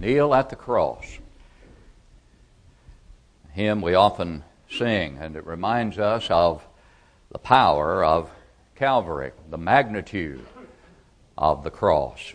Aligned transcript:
Kneel 0.00 0.32
at 0.34 0.48
the 0.48 0.56
cross. 0.56 1.18
hymn 3.52 3.82
we 3.82 3.94
often 3.94 4.42
sing, 4.70 5.18
and 5.20 5.36
it 5.36 5.44
reminds 5.44 5.98
us 5.98 6.26
of 6.30 6.66
the 7.30 7.38
power 7.38 8.02
of 8.02 8.30
Calvary, 8.76 9.32
the 9.50 9.58
magnitude 9.58 10.46
of 11.36 11.64
the 11.64 11.70
cross. 11.70 12.32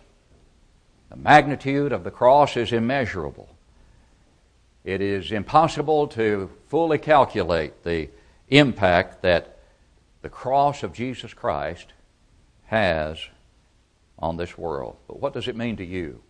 The 1.10 1.16
magnitude 1.16 1.92
of 1.92 2.04
the 2.04 2.12
cross 2.12 2.56
is 2.56 2.72
immeasurable. 2.72 3.50
It 4.84 5.02
is 5.02 5.32
impossible 5.32 6.08
to 6.10 6.52
fully 6.68 7.00
calculate 7.00 7.84
the 7.84 8.10
impact 8.48 9.24
that 9.24 9.58
the 10.22 10.30
cross 10.30 10.84
of 10.84 10.94
Jesus 10.94 11.34
Christ 11.34 11.94
has 12.68 13.18
on 14.20 14.38
this 14.38 14.56
world. 14.56 14.98
But 15.08 15.20
what 15.20 15.34
does 15.34 15.48
it 15.48 15.56
mean 15.56 15.78
to 15.78 15.84
you? 15.84 16.22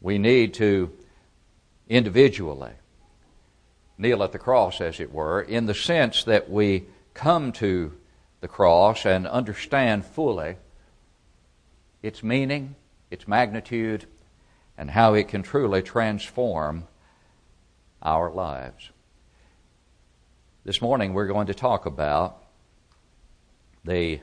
We 0.00 0.18
need 0.18 0.54
to 0.54 0.92
individually 1.88 2.72
kneel 3.98 4.22
at 4.22 4.32
the 4.32 4.38
cross, 4.38 4.80
as 4.80 5.00
it 5.00 5.12
were, 5.12 5.40
in 5.40 5.66
the 5.66 5.74
sense 5.74 6.24
that 6.24 6.50
we 6.50 6.84
come 7.14 7.52
to 7.52 7.92
the 8.40 8.48
cross 8.48 9.06
and 9.06 9.26
understand 9.26 10.04
fully 10.04 10.56
its 12.02 12.22
meaning, 12.22 12.74
its 13.10 13.26
magnitude, 13.26 14.06
and 14.76 14.90
how 14.90 15.14
it 15.14 15.28
can 15.28 15.42
truly 15.42 15.82
transform 15.82 16.86
our 18.02 18.30
lives. 18.30 18.90
This 20.64 20.82
morning 20.82 21.14
we're 21.14 21.26
going 21.26 21.46
to 21.46 21.54
talk 21.54 21.86
about 21.86 22.42
the 23.84 24.20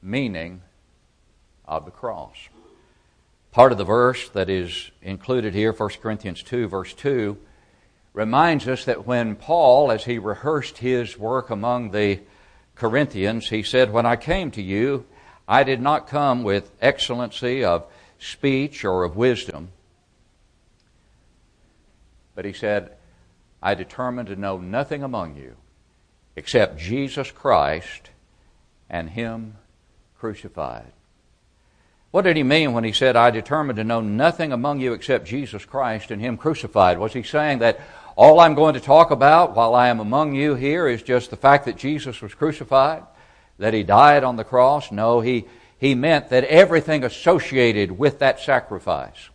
meaning 0.00 0.62
of 1.64 1.84
the 1.84 1.90
cross. 1.90 2.36
Part 3.52 3.72
of 3.72 3.78
the 3.78 3.84
verse 3.84 4.28
that 4.30 4.48
is 4.48 4.92
included 5.02 5.54
here, 5.54 5.72
1 5.72 5.88
Corinthians 6.00 6.42
2, 6.42 6.68
verse 6.68 6.94
2, 6.94 7.36
reminds 8.12 8.68
us 8.68 8.84
that 8.84 9.06
when 9.06 9.34
Paul, 9.34 9.90
as 9.90 10.04
he 10.04 10.18
rehearsed 10.18 10.78
his 10.78 11.18
work 11.18 11.50
among 11.50 11.90
the 11.90 12.20
Corinthians, 12.76 13.48
he 13.48 13.64
said, 13.64 13.92
When 13.92 14.06
I 14.06 14.16
came 14.16 14.52
to 14.52 14.62
you, 14.62 15.04
I 15.48 15.64
did 15.64 15.80
not 15.80 16.06
come 16.06 16.44
with 16.44 16.70
excellency 16.80 17.64
of 17.64 17.86
speech 18.20 18.84
or 18.84 19.02
of 19.02 19.16
wisdom. 19.16 19.70
But 22.36 22.44
he 22.44 22.52
said, 22.52 22.92
I 23.60 23.74
determined 23.74 24.28
to 24.28 24.36
know 24.36 24.58
nothing 24.58 25.02
among 25.02 25.36
you 25.36 25.56
except 26.36 26.78
Jesus 26.78 27.30
Christ 27.32 28.10
and 28.88 29.10
Him 29.10 29.56
crucified. 30.18 30.92
What 32.10 32.22
did 32.22 32.36
he 32.36 32.42
mean 32.42 32.72
when 32.72 32.82
he 32.82 32.92
said, 32.92 33.14
I 33.14 33.30
determined 33.30 33.76
to 33.76 33.84
know 33.84 34.00
nothing 34.00 34.52
among 34.52 34.80
you 34.80 34.94
except 34.94 35.26
Jesus 35.26 35.64
Christ 35.64 36.10
and 36.10 36.20
Him 36.20 36.36
crucified? 36.36 36.98
Was 36.98 37.12
he 37.12 37.22
saying 37.22 37.60
that 37.60 37.80
all 38.16 38.40
I'm 38.40 38.54
going 38.54 38.74
to 38.74 38.80
talk 38.80 39.12
about 39.12 39.54
while 39.54 39.74
I 39.74 39.88
am 39.88 40.00
among 40.00 40.34
you 40.34 40.56
here 40.56 40.88
is 40.88 41.02
just 41.02 41.30
the 41.30 41.36
fact 41.36 41.66
that 41.66 41.76
Jesus 41.76 42.20
was 42.20 42.34
crucified, 42.34 43.04
that 43.58 43.74
He 43.74 43.84
died 43.84 44.24
on 44.24 44.34
the 44.34 44.44
cross? 44.44 44.90
No, 44.90 45.20
he, 45.20 45.44
he 45.78 45.94
meant 45.94 46.30
that 46.30 46.44
everything 46.44 47.04
associated 47.04 47.96
with 47.96 48.18
that 48.18 48.40
sacrifice, 48.40 49.30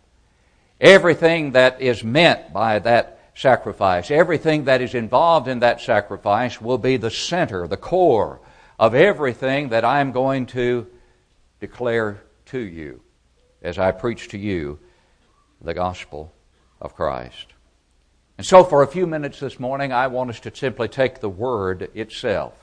everything 0.78 1.52
that 1.52 1.80
is 1.80 2.04
meant 2.04 2.52
by 2.52 2.78
that 2.80 3.20
sacrifice, 3.34 4.10
everything 4.10 4.64
that 4.64 4.82
is 4.82 4.94
involved 4.94 5.48
in 5.48 5.60
that 5.60 5.80
sacrifice 5.80 6.60
will 6.60 6.78
be 6.78 6.98
the 6.98 7.10
center, 7.10 7.66
the 7.66 7.76
core 7.78 8.38
of 8.78 8.94
everything 8.94 9.70
that 9.70 9.84
I'm 9.84 10.12
going 10.12 10.44
to 10.46 10.86
declare 11.58 12.20
to 12.46 12.58
you 12.58 13.02
as 13.62 13.78
I 13.78 13.92
preach 13.92 14.28
to 14.28 14.38
you 14.38 14.78
the 15.60 15.74
gospel 15.74 16.32
of 16.80 16.94
Christ. 16.94 17.46
And 18.38 18.46
so, 18.46 18.64
for 18.64 18.82
a 18.82 18.86
few 18.86 19.06
minutes 19.06 19.40
this 19.40 19.58
morning, 19.58 19.92
I 19.92 20.08
want 20.08 20.30
us 20.30 20.40
to 20.40 20.54
simply 20.54 20.88
take 20.88 21.20
the 21.20 21.28
word 21.28 21.90
itself, 21.94 22.54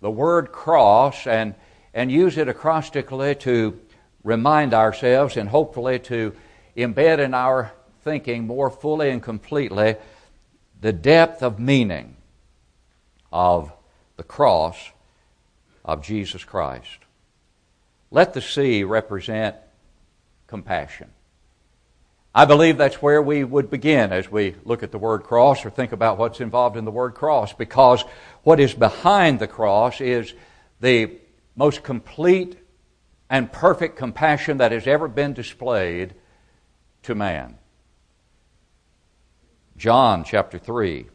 the 0.00 0.10
word 0.10 0.50
cross, 0.50 1.26
and, 1.26 1.54
and 1.94 2.10
use 2.10 2.36
it 2.36 2.48
acrostically 2.48 3.38
to 3.40 3.80
remind 4.24 4.74
ourselves 4.74 5.36
and 5.36 5.48
hopefully 5.48 5.98
to 6.00 6.34
embed 6.76 7.18
in 7.20 7.34
our 7.34 7.72
thinking 8.02 8.46
more 8.46 8.70
fully 8.70 9.10
and 9.10 9.22
completely 9.22 9.96
the 10.80 10.92
depth 10.92 11.42
of 11.42 11.58
meaning 11.58 12.16
of 13.32 13.72
the 14.16 14.22
cross 14.22 14.90
of 15.84 16.02
Jesus 16.02 16.42
Christ. 16.44 16.98
Let 18.10 18.34
the 18.34 18.40
C 18.40 18.84
represent 18.84 19.56
compassion. 20.46 21.10
I 22.34 22.44
believe 22.44 22.78
that's 22.78 23.02
where 23.02 23.20
we 23.20 23.42
would 23.42 23.70
begin 23.70 24.12
as 24.12 24.30
we 24.30 24.54
look 24.64 24.82
at 24.82 24.92
the 24.92 24.98
word 24.98 25.24
cross 25.24 25.64
or 25.64 25.70
think 25.70 25.92
about 25.92 26.18
what's 26.18 26.40
involved 26.40 26.76
in 26.76 26.84
the 26.84 26.90
word 26.90 27.14
cross, 27.14 27.52
because 27.52 28.04
what 28.44 28.60
is 28.60 28.72
behind 28.72 29.40
the 29.40 29.48
cross 29.48 30.00
is 30.00 30.32
the 30.80 31.18
most 31.56 31.82
complete 31.82 32.56
and 33.28 33.52
perfect 33.52 33.96
compassion 33.96 34.58
that 34.58 34.72
has 34.72 34.86
ever 34.86 35.08
been 35.08 35.32
displayed 35.32 36.14
to 37.02 37.14
man. 37.14 37.58
John 39.76 40.24
chapter 40.24 40.58
3, 40.58 41.06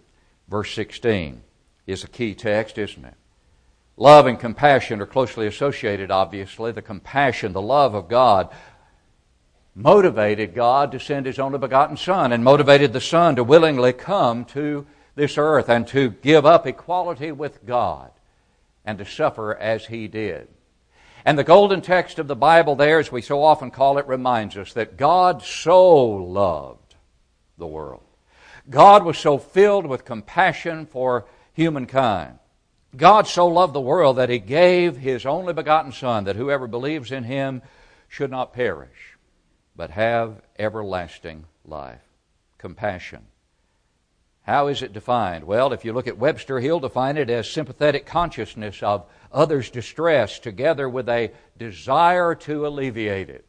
verse 0.47 0.73
16 0.73 1.41
is 1.87 2.03
a 2.03 2.07
key 2.07 2.33
text, 2.35 2.77
isn't 2.77 3.05
it? 3.05 3.13
Love 3.97 4.27
and 4.27 4.39
compassion 4.39 5.01
are 5.01 5.05
closely 5.05 5.47
associated, 5.47 6.11
obviously. 6.11 6.71
The 6.71 6.81
compassion, 6.81 7.53
the 7.53 7.61
love 7.61 7.93
of 7.93 8.09
God, 8.09 8.49
motivated 9.73 10.53
God 10.53 10.91
to 10.91 10.99
send 10.99 11.25
His 11.25 11.39
only 11.39 11.59
begotten 11.59 11.95
Son 11.95 12.33
and 12.33 12.43
motivated 12.43 12.91
the 12.91 13.01
Son 13.01 13.37
to 13.37 13.43
willingly 13.43 13.93
come 13.93 14.43
to 14.45 14.85
this 15.15 15.37
earth 15.37 15.69
and 15.69 15.87
to 15.87 16.09
give 16.09 16.45
up 16.45 16.67
equality 16.67 17.31
with 17.31 17.65
God 17.65 18.11
and 18.83 18.97
to 18.97 19.05
suffer 19.05 19.55
as 19.55 19.85
He 19.85 20.09
did. 20.09 20.49
And 21.23 21.39
the 21.39 21.43
golden 21.45 21.81
text 21.81 22.19
of 22.19 22.27
the 22.27 22.35
Bible, 22.35 22.75
there, 22.75 22.99
as 22.99 23.11
we 23.11 23.21
so 23.21 23.41
often 23.41 23.71
call 23.71 23.97
it, 23.97 24.07
reminds 24.07 24.57
us 24.57 24.73
that 24.73 24.97
God 24.97 25.41
so 25.41 26.01
loved 26.01 26.95
the 27.57 27.65
world. 27.65 28.03
God 28.69 29.05
was 29.05 29.17
so 29.17 29.37
filled 29.37 29.85
with 29.85 30.05
compassion 30.05 30.85
for 30.85 31.25
humankind 31.53 32.39
God 32.97 33.27
so 33.27 33.47
loved 33.47 33.73
the 33.73 33.81
world 33.81 34.17
that 34.17 34.29
he 34.29 34.39
gave 34.39 34.97
his 34.97 35.25
only 35.25 35.53
begotten 35.53 35.91
Son, 35.91 36.25
that 36.25 36.35
whoever 36.35 36.67
believes 36.67 37.11
in 37.11 37.23
him 37.23 37.61
should 38.07 38.31
not 38.31 38.53
perish, 38.53 39.17
but 39.75 39.91
have 39.91 40.41
everlasting 40.57 41.45
life. 41.65 42.01
Compassion. 42.57 43.25
How 44.43 44.67
is 44.67 44.83
it 44.83 44.93
defined? 44.93 45.43
Well, 45.43 45.73
if 45.73 45.83
you 45.83 45.91
look 45.91 46.07
at 46.07 46.19
Webster, 46.19 46.59
he'll 46.59 46.79
define 46.79 47.17
it 47.17 47.31
as 47.31 47.49
sympathetic 47.49 48.05
consciousness 48.05 48.83
of 48.83 49.05
others' 49.31 49.71
distress 49.71 50.37
together 50.37 50.87
with 50.87 51.09
a 51.09 51.31
desire 51.57 52.35
to 52.35 52.67
alleviate 52.67 53.29
it. 53.29 53.45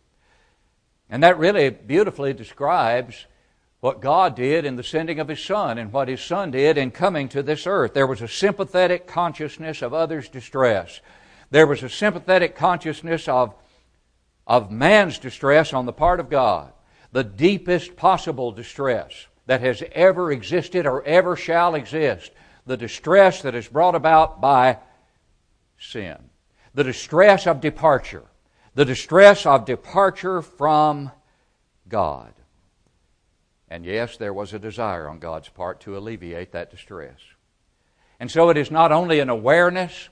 And 1.11 1.23
that 1.23 1.39
really 1.39 1.69
beautifully 1.69 2.33
describes 2.33 3.27
what 3.81 4.01
God 4.01 4.35
did 4.35 4.65
in 4.65 4.77
the 4.77 4.83
sending 4.83 5.21
of 5.21 5.29
His 5.29 5.43
Son 5.43 5.79
and 5.79 5.93
what 5.93 6.09
His 6.09 6.21
Son 6.21 6.51
did 6.51 6.79
in 6.79 6.91
coming 6.91 7.29
to 7.29 7.43
this 7.43 7.67
earth. 7.67 7.95
There 7.95 8.07
was 8.07 8.23
a 8.23 8.29
sympathetic 8.29 9.07
consciousness 9.07 9.83
of 9.83 9.93
others' 9.93 10.29
distress. 10.29 11.01
There 11.51 11.67
was 11.67 11.83
a 11.83 11.89
sympathetic 11.89 12.57
consciousness 12.57 13.29
of, 13.29 13.55
of 14.47 14.71
man's 14.71 15.19
distress 15.19 15.73
on 15.73 15.87
the 15.87 15.93
part 15.93 16.21
of 16.21 16.31
God, 16.31 16.73
the 17.13 17.25
deepest 17.25 17.97
possible 17.97 18.51
distress 18.51 19.27
that 19.47 19.61
has 19.61 19.83
ever 19.93 20.33
existed 20.33 20.87
or 20.87 21.05
ever 21.05 21.37
shall 21.37 21.75
exist, 21.75 22.33
the 22.67 22.77
distress 22.77 23.43
that 23.43 23.55
is 23.55 23.69
brought 23.69 23.95
about 23.95 24.41
by 24.41 24.79
sin, 25.79 26.17
the 26.75 26.83
distress 26.83 27.47
of 27.47 27.61
departure, 27.61 28.25
the 28.75 28.85
distress 28.85 29.47
of 29.47 29.65
departure 29.65 30.43
from 30.43 31.13
God. 31.89 32.33
And 33.69 33.85
yes, 33.85 34.17
there 34.17 34.33
was 34.33 34.53
a 34.53 34.59
desire 34.59 35.09
on 35.09 35.19
God's 35.19 35.49
part 35.49 35.81
to 35.81 35.97
alleviate 35.97 36.53
that 36.53 36.71
distress. 36.71 37.19
And 38.21 38.31
so 38.31 38.51
it 38.51 38.57
is 38.57 38.71
not 38.71 38.93
only 38.93 39.21
an 39.21 39.29
awareness, 39.29 40.09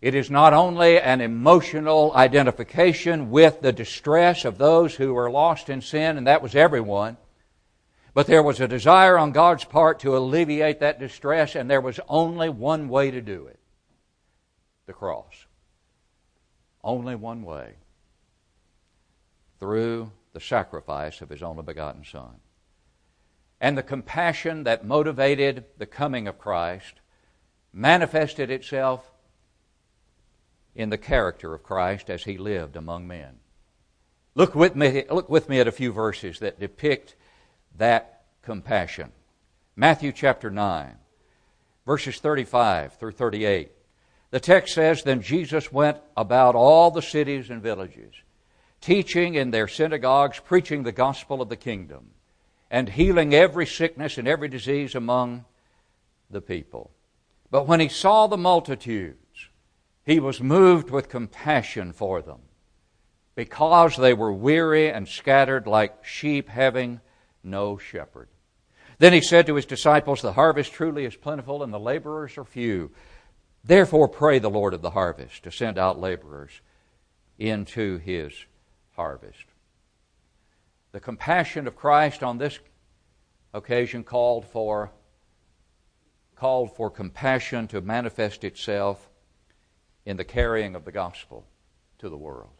it 0.00 0.14
is 0.14 0.30
not 0.30 0.52
only 0.52 0.98
an 0.98 1.20
emotional 1.20 2.12
identification 2.14 3.30
with 3.30 3.60
the 3.60 3.72
distress 3.72 4.44
of 4.44 4.58
those 4.58 4.94
who 4.94 5.14
were 5.14 5.30
lost 5.30 5.68
in 5.68 5.80
sin, 5.80 6.16
and 6.16 6.26
that 6.26 6.42
was 6.42 6.54
everyone, 6.54 7.16
but 8.14 8.26
there 8.26 8.42
was 8.42 8.60
a 8.60 8.68
desire 8.68 9.18
on 9.18 9.32
God's 9.32 9.64
part 9.64 10.00
to 10.00 10.16
alleviate 10.16 10.80
that 10.80 10.98
distress, 10.98 11.54
and 11.54 11.70
there 11.70 11.80
was 11.80 12.00
only 12.08 12.48
one 12.48 12.88
way 12.88 13.10
to 13.10 13.20
do 13.20 13.46
it 13.46 13.58
the 14.86 14.92
cross. 14.92 15.46
Only 16.82 17.14
one 17.14 17.42
way 17.42 17.74
through 19.58 20.12
the 20.34 20.40
sacrifice 20.40 21.22
of 21.22 21.30
His 21.30 21.42
only 21.42 21.62
begotten 21.62 22.04
Son 22.04 22.34
and 23.64 23.78
the 23.78 23.82
compassion 23.82 24.64
that 24.64 24.84
motivated 24.84 25.64
the 25.78 25.86
coming 25.86 26.28
of 26.28 26.38
Christ 26.38 27.00
manifested 27.72 28.50
itself 28.50 29.10
in 30.74 30.90
the 30.90 30.98
character 30.98 31.54
of 31.54 31.62
Christ 31.62 32.10
as 32.10 32.24
he 32.24 32.36
lived 32.36 32.76
among 32.76 33.08
men. 33.08 33.38
Look 34.34 34.54
with 34.54 34.76
me, 34.76 35.04
look 35.08 35.30
with 35.30 35.48
me 35.48 35.60
at 35.60 35.66
a 35.66 35.72
few 35.72 35.92
verses 35.92 36.40
that 36.40 36.60
depict 36.60 37.16
that 37.78 38.24
compassion. 38.42 39.12
Matthew 39.74 40.12
chapter 40.12 40.50
9, 40.50 40.96
verses 41.86 42.20
35 42.20 42.98
through 42.98 43.12
38. 43.12 43.72
The 44.30 44.40
text 44.40 44.74
says, 44.74 45.04
Then 45.04 45.22
Jesus 45.22 45.72
went 45.72 45.96
about 46.18 46.54
all 46.54 46.90
the 46.90 47.00
cities 47.00 47.48
and 47.48 47.62
villages, 47.62 48.12
teaching 48.82 49.36
in 49.36 49.52
their 49.52 49.68
synagogues, 49.68 50.38
preaching 50.38 50.82
the 50.82 50.92
gospel 50.92 51.40
of 51.40 51.48
the 51.48 51.56
kingdom, 51.56 52.10
and 52.74 52.88
healing 52.88 53.32
every 53.32 53.66
sickness 53.66 54.18
and 54.18 54.26
every 54.26 54.48
disease 54.48 54.96
among 54.96 55.44
the 56.28 56.40
people. 56.40 56.90
But 57.48 57.68
when 57.68 57.78
he 57.78 57.88
saw 57.88 58.26
the 58.26 58.36
multitudes, 58.36 59.48
he 60.04 60.18
was 60.18 60.40
moved 60.40 60.90
with 60.90 61.08
compassion 61.08 61.92
for 61.92 62.20
them, 62.20 62.40
because 63.36 63.96
they 63.96 64.12
were 64.12 64.32
weary 64.32 64.90
and 64.90 65.06
scattered 65.06 65.68
like 65.68 66.04
sheep 66.04 66.48
having 66.48 67.00
no 67.44 67.78
shepherd. 67.78 68.28
Then 68.98 69.12
he 69.12 69.20
said 69.20 69.46
to 69.46 69.54
his 69.54 69.66
disciples, 69.66 70.20
The 70.20 70.32
harvest 70.32 70.72
truly 70.72 71.04
is 71.04 71.14
plentiful, 71.14 71.62
and 71.62 71.72
the 71.72 71.78
laborers 71.78 72.36
are 72.36 72.44
few. 72.44 72.90
Therefore, 73.62 74.08
pray 74.08 74.40
the 74.40 74.50
Lord 74.50 74.74
of 74.74 74.82
the 74.82 74.90
harvest 74.90 75.44
to 75.44 75.52
send 75.52 75.78
out 75.78 76.00
laborers 76.00 76.60
into 77.38 77.98
his 77.98 78.32
harvest. 78.96 79.44
The 80.94 81.00
compassion 81.00 81.66
of 81.66 81.74
Christ 81.74 82.22
on 82.22 82.38
this 82.38 82.60
occasion 83.52 84.04
called 84.04 84.46
for 84.46 84.92
called 86.36 86.76
for 86.76 86.88
compassion 86.88 87.66
to 87.66 87.80
manifest 87.80 88.44
itself 88.44 89.10
in 90.06 90.16
the 90.16 90.24
carrying 90.24 90.76
of 90.76 90.84
the 90.84 90.92
gospel 90.92 91.48
to 91.98 92.08
the 92.08 92.16
world. 92.16 92.52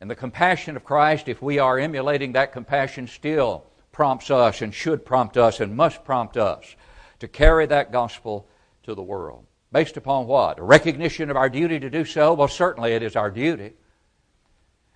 And 0.00 0.10
the 0.10 0.14
compassion 0.14 0.74
of 0.74 0.86
Christ, 0.86 1.28
if 1.28 1.42
we 1.42 1.58
are 1.58 1.78
emulating 1.78 2.32
that 2.32 2.50
compassion, 2.50 3.06
still 3.06 3.66
prompts 3.92 4.30
us 4.30 4.62
and 4.62 4.72
should 4.72 5.04
prompt 5.04 5.36
us 5.36 5.60
and 5.60 5.76
must 5.76 6.06
prompt 6.06 6.38
us 6.38 6.76
to 7.18 7.28
carry 7.28 7.66
that 7.66 7.92
gospel 7.92 8.48
to 8.84 8.94
the 8.94 9.02
world. 9.02 9.44
Based 9.70 9.98
upon 9.98 10.26
what? 10.26 10.58
A 10.58 10.62
recognition 10.62 11.28
of 11.28 11.36
our 11.36 11.50
duty 11.50 11.78
to 11.78 11.90
do 11.90 12.06
so? 12.06 12.32
Well, 12.32 12.48
certainly 12.48 12.92
it 12.92 13.02
is 13.02 13.16
our 13.16 13.30
duty. 13.30 13.74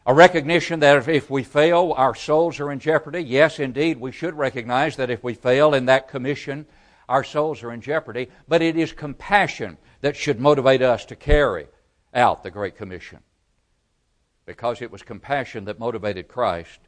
A 0.05 0.13
recognition 0.13 0.81
that 0.81 1.09
if 1.09 1.31
we 1.31 1.45
fail, 1.45 1.95
our 1.97 2.15
souls 2.15 2.59
are 2.59 2.73
in 2.73 2.81
jeopardy. 2.81 3.21
Yes, 3.21 3.61
indeed, 3.61 4.01
we 4.01 4.11
should 4.11 4.35
recognize 4.35 4.97
that 4.97 5.11
if 5.11 5.23
we 5.23 5.35
fail 5.35 5.75
in 5.75 5.87
that 5.87 6.09
commission, 6.09 6.67
our 7.09 7.23
souls 7.23 7.63
are 7.63 7.73
in 7.73 7.81
jeopardy. 7.81 8.29
But 8.49 8.63
it 8.63 8.77
is 8.77 8.93
compassion 8.93 9.79
that 10.01 10.17
should 10.17 10.41
motivate 10.41 10.83
us 10.83 11.05
to 11.07 11.17
carry 11.17 11.69
out 12.13 12.43
the 12.43 12.51
Great 12.51 12.77
Commission. 12.77 13.21
Because 14.45 14.83
it 14.83 14.91
was 14.91 15.03
compassion 15.03 15.67
that 15.67 15.79
motivated 15.79 16.27
Christ 16.27 16.81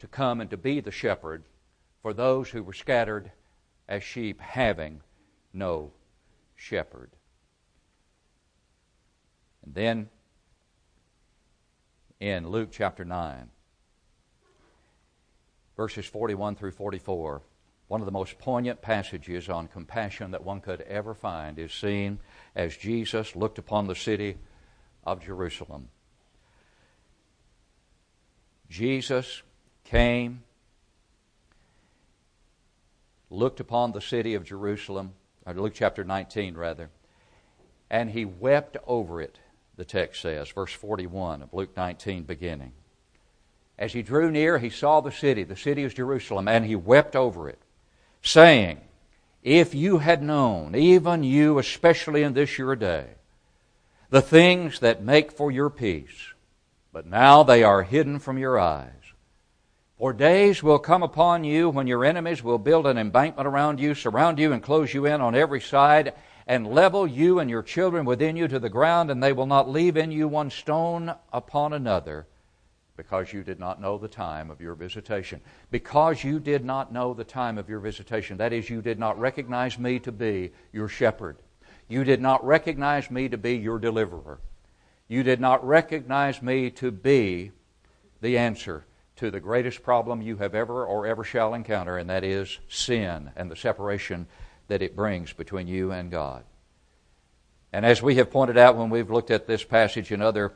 to 0.00 0.08
come 0.08 0.40
and 0.40 0.50
to 0.50 0.56
be 0.56 0.80
the 0.80 0.90
shepherd 0.90 1.44
for 2.02 2.12
those 2.12 2.50
who 2.50 2.64
were 2.64 2.72
scattered 2.72 3.30
as 3.88 4.02
sheep 4.02 4.40
having 4.40 5.02
no 5.52 5.92
shepherd. 6.56 7.10
And 9.64 9.74
then 9.74 10.08
in 12.20 12.46
Luke 12.48 12.68
chapter 12.70 13.04
9, 13.04 13.48
verses 15.74 16.04
41 16.04 16.54
through 16.54 16.72
44, 16.72 17.40
one 17.88 18.00
of 18.00 18.04
the 18.04 18.12
most 18.12 18.38
poignant 18.38 18.82
passages 18.82 19.48
on 19.48 19.66
compassion 19.66 20.30
that 20.30 20.44
one 20.44 20.60
could 20.60 20.82
ever 20.82 21.14
find 21.14 21.58
is 21.58 21.72
seen 21.72 22.18
as 22.54 22.76
Jesus 22.76 23.34
looked 23.34 23.58
upon 23.58 23.86
the 23.86 23.96
city 23.96 24.36
of 25.02 25.24
Jerusalem. 25.24 25.88
Jesus 28.68 29.42
came, 29.82 30.44
looked 33.30 33.60
upon 33.60 33.92
the 33.92 34.00
city 34.00 34.34
of 34.34 34.44
Jerusalem, 34.44 35.14
Luke 35.52 35.72
chapter 35.74 36.04
19, 36.04 36.54
rather, 36.54 36.90
and 37.90 38.10
he 38.10 38.24
wept 38.24 38.76
over 38.86 39.20
it, 39.22 39.40
the 39.80 39.84
text 39.86 40.20
says, 40.20 40.50
verse 40.50 40.74
41 40.74 41.40
of 41.40 41.54
Luke 41.54 41.74
19 41.74 42.24
beginning. 42.24 42.72
As 43.78 43.94
he 43.94 44.02
drew 44.02 44.30
near, 44.30 44.58
he 44.58 44.68
saw 44.68 45.00
the 45.00 45.10
city, 45.10 45.42
the 45.42 45.56
city 45.56 45.84
of 45.84 45.94
Jerusalem, 45.94 46.48
and 46.48 46.66
he 46.66 46.76
wept 46.76 47.16
over 47.16 47.48
it, 47.48 47.58
saying, 48.20 48.78
If 49.42 49.74
you 49.74 49.96
had 49.96 50.22
known, 50.22 50.76
even 50.76 51.24
you, 51.24 51.58
especially 51.58 52.22
in 52.22 52.34
this 52.34 52.58
your 52.58 52.76
day, 52.76 53.06
the 54.10 54.20
things 54.20 54.80
that 54.80 55.02
make 55.02 55.32
for 55.32 55.50
your 55.50 55.70
peace, 55.70 56.34
but 56.92 57.06
now 57.06 57.42
they 57.42 57.62
are 57.62 57.82
hidden 57.82 58.18
from 58.18 58.36
your 58.36 58.58
eyes. 58.58 58.92
For 59.96 60.12
days 60.12 60.62
will 60.62 60.78
come 60.78 61.02
upon 61.02 61.42
you 61.44 61.70
when 61.70 61.86
your 61.86 62.04
enemies 62.04 62.44
will 62.44 62.58
build 62.58 62.86
an 62.86 62.98
embankment 62.98 63.48
around 63.48 63.80
you, 63.80 63.94
surround 63.94 64.38
you, 64.38 64.52
and 64.52 64.62
close 64.62 64.92
you 64.92 65.06
in 65.06 65.22
on 65.22 65.34
every 65.34 65.62
side, 65.62 66.12
and 66.50 66.66
level 66.66 67.06
you 67.06 67.38
and 67.38 67.48
your 67.48 67.62
children 67.62 68.04
within 68.04 68.34
you 68.34 68.48
to 68.48 68.58
the 68.58 68.68
ground, 68.68 69.08
and 69.08 69.22
they 69.22 69.32
will 69.32 69.46
not 69.46 69.70
leave 69.70 69.96
in 69.96 70.10
you 70.10 70.26
one 70.26 70.50
stone 70.50 71.14
upon 71.32 71.72
another, 71.72 72.26
because 72.96 73.32
you 73.32 73.44
did 73.44 73.60
not 73.60 73.80
know 73.80 73.96
the 73.96 74.08
time 74.08 74.50
of 74.50 74.60
your 74.60 74.74
visitation. 74.74 75.40
Because 75.70 76.24
you 76.24 76.40
did 76.40 76.64
not 76.64 76.92
know 76.92 77.14
the 77.14 77.22
time 77.22 77.56
of 77.56 77.68
your 77.68 77.78
visitation. 77.78 78.36
That 78.36 78.52
is, 78.52 78.68
you 78.68 78.82
did 78.82 78.98
not 78.98 79.16
recognize 79.20 79.78
me 79.78 80.00
to 80.00 80.10
be 80.10 80.50
your 80.72 80.88
shepherd. 80.88 81.36
You 81.86 82.02
did 82.02 82.20
not 82.20 82.44
recognize 82.44 83.12
me 83.12 83.28
to 83.28 83.38
be 83.38 83.56
your 83.56 83.78
deliverer. 83.78 84.40
You 85.06 85.22
did 85.22 85.40
not 85.40 85.64
recognize 85.64 86.42
me 86.42 86.68
to 86.70 86.90
be 86.90 87.52
the 88.20 88.38
answer 88.38 88.86
to 89.14 89.30
the 89.30 89.38
greatest 89.38 89.84
problem 89.84 90.20
you 90.20 90.38
have 90.38 90.56
ever 90.56 90.84
or 90.84 91.06
ever 91.06 91.22
shall 91.22 91.54
encounter, 91.54 91.96
and 91.96 92.10
that 92.10 92.24
is 92.24 92.58
sin 92.68 93.30
and 93.36 93.48
the 93.48 93.54
separation 93.54 94.26
that 94.70 94.82
it 94.82 94.94
brings 94.94 95.32
between 95.32 95.66
you 95.66 95.90
and 95.90 96.12
God. 96.12 96.44
And 97.72 97.84
as 97.84 98.00
we 98.00 98.14
have 98.14 98.30
pointed 98.30 98.56
out 98.56 98.76
when 98.76 98.88
we've 98.88 99.10
looked 99.10 99.32
at 99.32 99.48
this 99.48 99.64
passage 99.64 100.12
in 100.12 100.22
other 100.22 100.52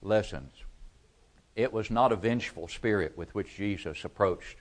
lessons, 0.00 0.52
it 1.54 1.70
was 1.70 1.90
not 1.90 2.10
a 2.10 2.16
vengeful 2.16 2.66
spirit 2.66 3.12
with 3.14 3.34
which 3.34 3.56
Jesus 3.56 4.06
approached 4.06 4.56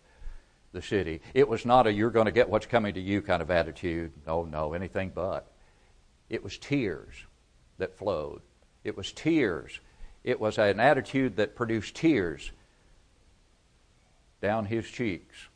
the 0.74 0.82
city. 0.82 1.22
It 1.34 1.48
was 1.48 1.66
not 1.66 1.88
a 1.88 1.94
you're 1.94 2.10
going 2.10 2.26
to 2.26 2.34
get 2.34 2.50
what's 2.50 2.66
coming 2.66 2.96
to 2.96 3.00
you 3.00 3.22
kind 3.22 3.42
of 3.42 3.50
attitude. 3.50 4.12
No, 4.28 4.44
no, 4.44 4.74
anything 4.74 5.14
but. 5.16 5.54
It 6.30 6.44
was 6.44 6.58
tears 6.58 7.16
that 7.78 7.98
flowed. 7.98 8.42
It 8.84 8.98
was 8.98 9.14
tears. 9.14 9.80
It 10.26 10.38
was 10.38 10.58
an 10.58 10.82
attitude 10.82 11.38
that 11.38 11.56
produced 11.56 11.96
tears 11.96 12.52
down 14.42 14.66
his 14.66 14.86
cheeks 14.86 15.48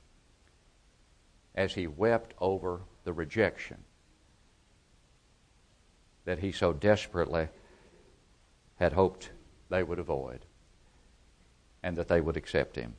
as 1.53 1.73
he 1.73 1.85
wept 1.85 2.33
over 2.39 2.83
the 3.03 3.13
rejection 3.13 3.77
that 6.25 6.39
he 6.39 6.51
so 6.51 6.72
desperately 6.74 7.48
had 8.75 8.93
hoped 8.93 9.31
they 9.70 9.84
would 9.84 10.00
avoid 10.00 10.46
and 11.84 11.96
that 11.98 12.08
they 12.08 12.22
would 12.22 12.38
accept 12.38 12.75
him. 12.75 12.96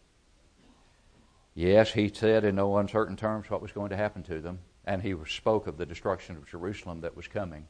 Yes, 1.55 1.93
he 1.93 2.11
said 2.13 2.45
in 2.45 2.57
no 2.57 2.77
uncertain 2.79 3.17
terms 3.17 3.51
what 3.51 3.63
was 3.63 3.73
going 3.73 3.91
to 3.91 3.97
happen 3.97 4.23
to 4.25 4.41
them, 4.41 4.61
and 4.85 5.03
he 5.03 5.15
spoke 5.29 5.67
of 5.67 5.77
the 5.77 5.87
destruction 5.87 6.37
of 6.37 6.47
Jerusalem 6.47 7.01
that 7.03 7.17
was 7.17 7.29
coming 7.29 7.69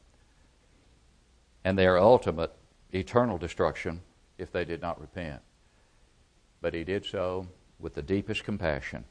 and 1.63 1.77
their 1.77 1.97
ultimate 1.97 2.51
eternal 2.93 3.37
destruction 3.37 4.01
if 4.37 4.51
they 4.51 4.65
did 4.65 4.81
not 4.81 4.99
repent. 4.99 5.41
But 6.61 6.73
he 6.73 6.83
did 6.83 7.05
so 7.05 7.47
with 7.79 7.93
the 7.93 8.01
deepest 8.01 8.43
compassion 8.43 9.05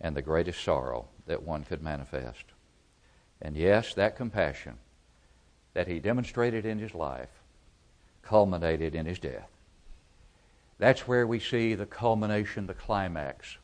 and 0.00 0.16
the 0.16 0.22
greatest 0.22 0.62
sorrow 0.62 1.08
that 1.26 1.42
one 1.42 1.64
could 1.64 1.82
manifest. 1.82 2.44
And 3.40 3.56
yes, 3.56 3.94
that 3.94 4.16
compassion 4.16 4.78
that 5.74 5.88
he 5.88 5.98
demonstrated 6.00 6.66
in 6.66 6.78
his 6.78 6.94
life 6.94 7.30
culminated 8.22 8.94
in 8.94 9.06
his 9.06 9.18
death. 9.18 9.48
That's 10.78 11.06
where 11.08 11.26
we 11.26 11.40
see 11.40 11.74
the 11.74 11.86
culmination, 11.86 12.66
the 12.66 12.74
climax 12.74 13.58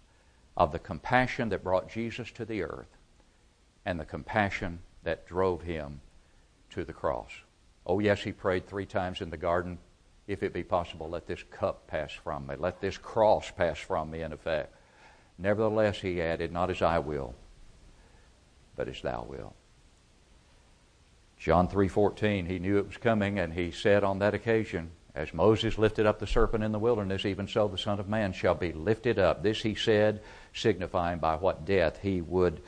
of 0.57 0.73
the 0.73 0.79
compassion 0.79 1.49
that 1.51 1.63
brought 1.63 1.91
Jesus 1.91 2.31
to 2.33 2.45
the 2.45 2.63
earth 2.63 2.97
and 3.85 3.99
the 3.99 4.05
compassion 4.05 4.81
that 5.05 5.27
drove 5.27 5.63
him 5.63 6.01
to 6.71 6.85
the 6.85 6.93
cross. 6.93 7.31
Oh, 7.87 8.01
yes, 8.01 8.21
he 8.21 8.33
prayed 8.33 8.67
three 8.67 8.87
times 8.87 9.21
in 9.21 9.31
the 9.31 9.37
garden 9.37 9.79
if 10.29 10.43
it 10.43 10.53
be 10.53 10.63
possible, 10.63 11.09
let 11.09 11.27
this 11.27 11.43
cup 11.51 11.87
pass 11.87 12.13
from 12.13 12.47
me. 12.47 12.55
Let 12.59 12.83
this 12.83 12.99
cross 12.99 13.51
pass 13.51 13.79
from 13.79 14.11
me, 14.11 14.21
in 14.21 14.33
effect. 14.33 14.75
Nevertheless, 15.39 15.99
he 15.99 16.21
added, 16.21 16.53
not 16.53 16.69
as 16.69 16.83
I 16.83 16.99
will, 16.99 17.35
but 18.79 18.89
as 18.89 19.03
thou 19.03 19.27
wilt. 19.29 19.57
John 21.37 21.69
3:14 21.69 22.47
he 22.47 22.59
knew 22.59 22.79
it 22.79 22.87
was 22.87 22.97
coming 22.97 23.39
and 23.39 23.53
he 23.53 23.71
said 23.73 24.05
on 24.05 24.21
that 24.21 24.35
occasion 24.35 24.93
as 25.15 25.35
Moses 25.35 25.79
lifted 25.79 26.07
up 26.07 26.21
the 26.21 26.27
serpent 26.29 26.63
in 26.63 26.71
the 26.71 26.79
wilderness 26.79 27.27
even 27.27 27.49
so 27.49 27.67
the 27.67 27.77
son 27.77 27.99
of 27.99 28.09
man 28.09 28.33
shall 28.33 28.55
be 28.55 28.73
lifted 28.73 29.19
up 29.19 29.43
this 29.43 29.63
he 29.63 29.75
said 29.75 30.23
signifying 30.55 31.19
by 31.19 31.35
what 31.35 31.65
death 31.65 31.99
he 32.03 32.21
would 32.21 32.63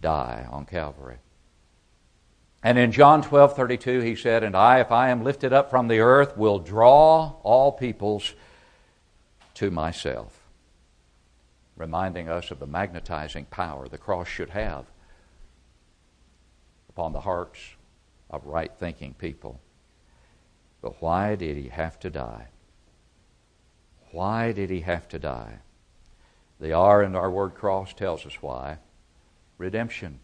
die 0.00 0.46
on 0.50 0.66
Calvary 0.66 1.18
And 2.62 2.76
in 2.76 2.90
John 2.90 3.22
12:32 3.22 4.02
he 4.02 4.16
said, 4.16 4.42
And 4.42 4.56
I, 4.56 4.80
if 4.80 4.90
I 4.90 5.10
am 5.10 5.22
lifted 5.22 5.52
up 5.52 5.70
from 5.70 5.86
the 5.86 6.00
earth, 6.00 6.36
will 6.36 6.58
draw 6.58 7.34
all 7.42 7.70
peoples 7.70 8.34
to 9.54 9.70
myself. 9.70 10.40
Reminding 11.76 12.28
us 12.28 12.50
of 12.50 12.58
the 12.58 12.66
magnetizing 12.66 13.46
power 13.46 13.86
the 13.88 13.98
cross 13.98 14.28
should 14.28 14.50
have 14.50 14.86
upon 16.94 17.12
the 17.12 17.20
hearts 17.20 17.58
of 18.30 18.46
right 18.46 18.72
thinking 18.78 19.14
people. 19.14 19.60
But 20.80 21.02
why 21.02 21.34
did 21.34 21.56
he 21.56 21.68
have 21.68 21.98
to 22.00 22.10
die? 22.10 22.48
Why 24.12 24.52
did 24.52 24.70
he 24.70 24.80
have 24.80 25.08
to 25.08 25.18
die? 25.18 25.58
The 26.60 26.72
R 26.72 27.02
in 27.02 27.16
our 27.16 27.30
word 27.30 27.54
cross 27.54 27.92
tells 27.92 28.24
us 28.24 28.40
why 28.40 28.78
redemption. 29.58 30.20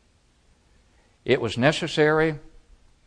It 1.24 1.40
was 1.40 1.58
necessary 1.58 2.38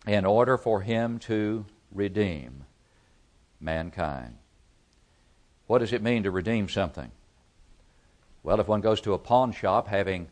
in 0.06 0.26
order 0.26 0.58
for 0.58 0.82
him 0.82 1.20
to 1.20 1.66
redeem 1.92 2.66
mankind. 3.60 4.38
What 5.68 5.80
does 5.80 5.94
it 5.94 6.02
mean 6.02 6.24
to 6.24 6.32
redeem 6.32 6.70
something? 6.70 7.12
Well, 8.44 8.60
if 8.60 8.68
one 8.68 8.82
goes 8.82 9.00
to 9.02 9.14
a 9.14 9.18
pawn 9.18 9.54
shop 9.54 9.88
having, 9.88 10.28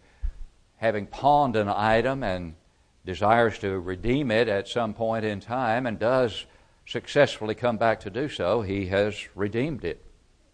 having 0.77 1.07
pawned 1.07 1.55
an 1.55 1.69
item 1.69 2.23
and 2.23 2.55
desires 3.05 3.57
to 3.59 3.79
redeem 3.79 4.31
it 4.31 4.47
at 4.47 4.67
some 4.67 4.93
point 4.93 5.25
in 5.25 5.39
time 5.39 5.85
and 5.85 5.97
does 5.97 6.45
successfully 6.85 7.55
come 7.55 7.77
back 7.77 7.99
to 8.01 8.09
do 8.09 8.29
so, 8.29 8.61
he 8.61 8.87
has 8.87 9.27
redeemed 9.35 9.83
it 9.83 10.03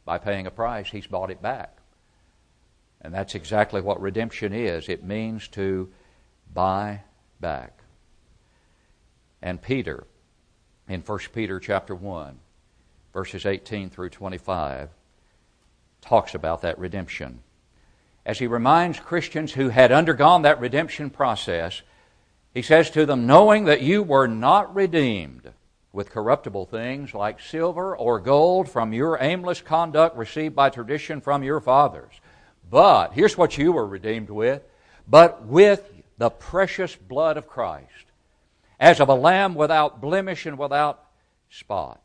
by 0.06 0.18
paying 0.18 0.48
a 0.48 0.52
price. 0.52 0.90
He's 0.90 1.08
bought 1.08 1.32
it 1.32 1.42
back. 1.42 1.78
And 3.02 3.14
that's 3.14 3.36
exactly 3.36 3.82
what 3.82 4.02
redemption 4.02 4.54
is 4.54 4.90
it 4.90 5.04
means 5.04 5.48
to 5.50 5.90
buy 6.54 7.02
back. 7.40 7.82
And 9.42 9.62
Peter, 9.62 10.06
in 10.88 11.02
1 11.02 11.20
Peter 11.34 11.60
chapter 11.60 11.94
1, 11.94 12.40
verses 13.14 13.46
18 13.46 13.90
through 13.90 14.10
25, 14.10 14.90
talks 16.02 16.34
about 16.34 16.62
that 16.62 16.80
redemption. 16.80 17.42
As 18.26 18.40
he 18.40 18.48
reminds 18.48 19.00
Christians 19.00 19.54
who 19.54 19.70
had 19.70 19.92
undergone 19.92 20.42
that 20.42 20.60
redemption 20.60 21.10
process, 21.10 21.82
he 22.58 22.64
says 22.64 22.90
to 22.90 23.06
them, 23.06 23.28
Knowing 23.28 23.66
that 23.66 23.84
you 23.84 24.02
were 24.02 24.28
not 24.28 24.74
redeemed 24.74 25.54
with 25.94 26.10
corruptible 26.10 26.66
things 26.66 27.14
like 27.14 27.40
silver 27.40 27.96
or 27.96 28.20
gold 28.20 28.68
from 28.68 28.94
your 28.94 29.16
aimless 29.22 29.62
conduct 29.62 30.18
received 30.18 30.56
by 30.56 30.72
tradition 30.72 31.22
from 31.22 31.44
your 31.44 31.62
fathers. 31.62 32.20
But, 32.68 33.14
here's 33.14 33.38
what 33.38 33.60
you 33.60 33.74
were 33.74 33.86
redeemed 33.86 34.32
with, 34.32 34.64
but 35.08 35.46
with 35.46 35.88
the 36.18 36.32
precious 36.32 36.96
blood 36.96 37.38
of 37.38 37.46
Christ, 37.46 37.92
as 38.80 39.00
of 39.00 39.10
a 39.10 39.14
lamb 39.14 39.54
without 39.54 40.02
blemish 40.02 40.48
and 40.48 40.58
without 40.58 41.06
spot. 41.52 42.02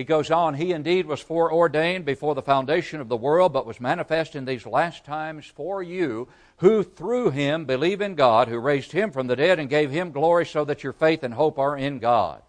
He 0.00 0.04
goes 0.04 0.30
on, 0.30 0.54
He 0.54 0.72
indeed 0.72 1.04
was 1.04 1.20
foreordained 1.20 2.06
before 2.06 2.34
the 2.34 2.40
foundation 2.40 3.02
of 3.02 3.10
the 3.10 3.18
world, 3.18 3.52
but 3.52 3.66
was 3.66 3.82
manifest 3.82 4.34
in 4.34 4.46
these 4.46 4.64
last 4.64 5.04
times 5.04 5.44
for 5.44 5.82
you, 5.82 6.26
who 6.56 6.82
through 6.82 7.32
Him 7.32 7.66
believe 7.66 8.00
in 8.00 8.14
God, 8.14 8.48
who 8.48 8.58
raised 8.58 8.92
Him 8.92 9.10
from 9.10 9.26
the 9.26 9.36
dead 9.36 9.58
and 9.58 9.68
gave 9.68 9.90
Him 9.90 10.10
glory, 10.10 10.46
so 10.46 10.64
that 10.64 10.82
your 10.82 10.94
faith 10.94 11.22
and 11.22 11.34
hope 11.34 11.58
are 11.58 11.76
in 11.76 11.98
God. 11.98 12.40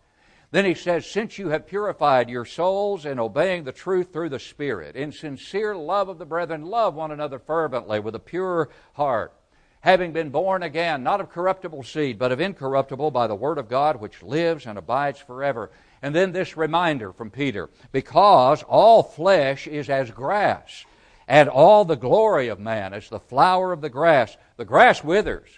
Then 0.51 0.63
he 0.63 0.73
says, 0.73 1.05
Since 1.05 1.37
you 1.37 1.49
have 1.49 1.67
purified 1.67 2.29
your 2.29 2.45
souls 2.45 3.05
in 3.05 3.19
obeying 3.19 3.65
the 3.65 3.73
truth 3.73 4.13
through 4.13 4.29
the 4.29 4.39
Spirit, 4.39 4.95
in 4.95 5.11
sincere 5.11 5.75
love 5.75 6.07
of 6.07 6.19
the 6.19 6.25
brethren, 6.25 6.63
love 6.63 6.95
one 6.95 7.11
another 7.11 7.37
fervently 7.37 7.99
with 7.99 8.15
a 8.15 8.19
pure 8.19 8.69
heart, 8.93 9.33
having 9.81 10.13
been 10.13 10.29
born 10.29 10.63
again, 10.63 11.03
not 11.03 11.19
of 11.19 11.29
corruptible 11.29 11.83
seed, 11.83 12.17
but 12.17 12.31
of 12.31 12.39
incorruptible 12.39 13.11
by 13.11 13.27
the 13.27 13.35
word 13.35 13.57
of 13.57 13.67
God, 13.67 13.97
which 13.97 14.23
lives 14.23 14.65
and 14.65 14.77
abides 14.77 15.19
forever. 15.19 15.69
And 16.01 16.15
then 16.15 16.31
this 16.31 16.57
reminder 16.57 17.13
from 17.13 17.29
Peter 17.29 17.69
because 17.91 18.63
all 18.63 19.03
flesh 19.03 19.67
is 19.67 19.89
as 19.89 20.11
grass, 20.11 20.85
and 21.27 21.47
all 21.47 21.85
the 21.85 21.95
glory 21.95 22.47
of 22.47 22.59
man 22.59 22.93
is 22.93 23.09
the 23.09 23.19
flower 23.19 23.71
of 23.71 23.81
the 23.81 23.89
grass. 23.89 24.35
The 24.57 24.65
grass 24.65 25.03
withers, 25.03 25.49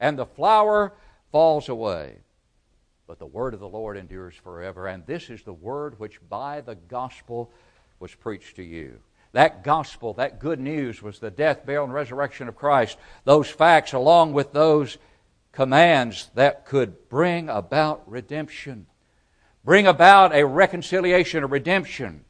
and 0.00 0.18
the 0.18 0.26
flower 0.26 0.94
falls 1.30 1.68
away 1.68 2.18
but 3.12 3.18
the 3.18 3.26
word 3.26 3.52
of 3.52 3.60
the 3.60 3.68
Lord 3.68 3.98
endures 3.98 4.34
forever. 4.34 4.86
And 4.86 5.04
this 5.04 5.28
is 5.28 5.42
the 5.42 5.52
word 5.52 5.98
which 5.98 6.18
by 6.30 6.62
the 6.62 6.76
gospel 6.76 7.52
was 8.00 8.14
preached 8.14 8.56
to 8.56 8.62
you. 8.62 9.00
That 9.32 9.62
gospel, 9.62 10.14
that 10.14 10.38
good 10.38 10.58
news, 10.58 11.02
was 11.02 11.18
the 11.18 11.30
death, 11.30 11.66
burial, 11.66 11.84
and 11.84 11.92
resurrection 11.92 12.48
of 12.48 12.56
Christ. 12.56 12.96
Those 13.24 13.50
facts, 13.50 13.92
along 13.92 14.32
with 14.32 14.52
those 14.52 14.96
commands 15.52 16.30
that 16.36 16.64
could 16.64 17.10
bring 17.10 17.50
about 17.50 18.02
redemption, 18.10 18.86
bring 19.64 19.86
about 19.86 20.34
a 20.34 20.44
reconciliation, 20.44 21.44
a 21.44 21.46
redemption 21.46 22.24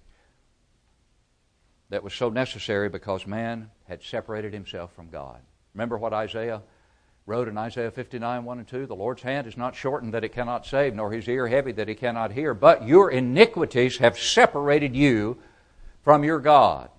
that 1.88 2.02
was 2.02 2.14
so 2.14 2.30
necessary 2.30 2.88
because 2.88 3.26
man 3.26 3.70
had 3.86 4.02
separated 4.02 4.52
himself 4.52 4.92
from 4.94 5.08
God. 5.10 5.40
Remember 5.74 5.98
what 5.98 6.12
Isaiah 6.12 6.62
wrote 7.26 7.48
in 7.48 7.56
Isaiah 7.56 7.90
59, 7.90 8.44
1 8.44 8.58
and 8.58 8.68
2, 8.68 8.86
The 8.86 8.94
Lord's 8.94 9.22
hand 9.22 9.46
is 9.46 9.56
not 9.56 9.76
shortened 9.76 10.14
that 10.14 10.24
it 10.24 10.32
cannot 10.32 10.66
save, 10.66 10.94
nor 10.94 11.12
his 11.12 11.28
ear 11.28 11.46
heavy 11.46 11.72
that 11.72 11.88
he 11.88 11.94
cannot 11.94 12.32
hear, 12.32 12.54
but 12.54 12.86
your 12.86 13.10
iniquities 13.10 13.98
have 13.98 14.18
separated 14.18 14.96
you 14.96 15.38
from 16.02 16.24
your 16.24 16.40
God, 16.40 16.90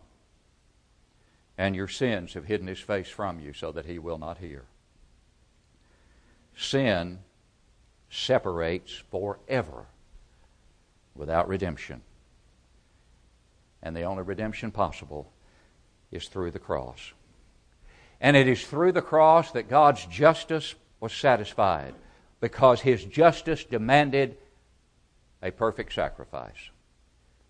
and 1.58 1.76
your 1.76 1.88
sins 1.88 2.34
have 2.36 2.46
hidden 2.46 2.68
his 2.68 2.80
face 2.80 3.10
from 3.10 3.40
you 3.40 3.52
so 3.52 3.72
that 3.72 3.86
he 3.86 4.00
will 4.00 4.18
not 4.18 4.38
hear. 4.38 4.64
Sin 6.56 7.20
separates 8.10 9.04
forever 9.12 9.88
without 11.16 11.48
redemption. 11.48 12.02
And 13.82 13.96
the 13.96 14.04
only 14.04 14.24
redemption 14.24 14.72
possible 14.72 15.32
is 16.12 16.28
through 16.28 16.52
the 16.52 16.60
cross. 16.60 17.14
And 18.22 18.38
it 18.38 18.48
is 18.48 18.66
through 18.66 18.94
the 18.94 19.02
cross 19.02 19.52
that 19.52 19.70
God's 19.70 20.06
justice 20.06 20.76
was 21.00 21.14
satisfied 21.14 21.94
because 22.40 22.82
his 22.82 23.04
justice 23.04 23.64
demanded 23.64 24.38
a 25.42 25.52
perfect 25.52 25.94
sacrifice. 25.94 26.70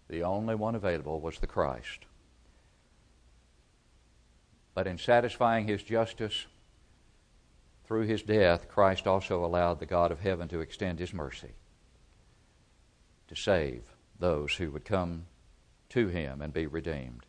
The 0.10 0.24
only 0.24 0.56
one 0.56 0.76
available 0.76 1.20
was 1.20 1.38
the 1.40 1.48
Christ. 1.48 2.06
But 4.74 4.88
in 4.88 4.98
satisfying 4.98 5.68
his 5.68 5.84
justice 5.84 6.48
through 7.86 8.08
his 8.08 8.24
death, 8.24 8.68
Christ 8.68 9.06
also 9.06 9.46
allowed 9.46 9.80
the 9.80 9.86
God 9.86 10.12
of 10.12 10.22
heaven 10.22 10.48
to 10.50 10.62
extend 10.62 10.98
his 10.98 11.14
mercy 11.14 11.52
to 13.28 13.36
save 13.36 13.84
those 14.20 14.54
who 14.56 14.72
would 14.72 14.86
come 14.86 15.26
to 15.90 16.08
him 16.08 16.42
and 16.42 16.54
be 16.54 16.66
redeemed. 16.66 17.26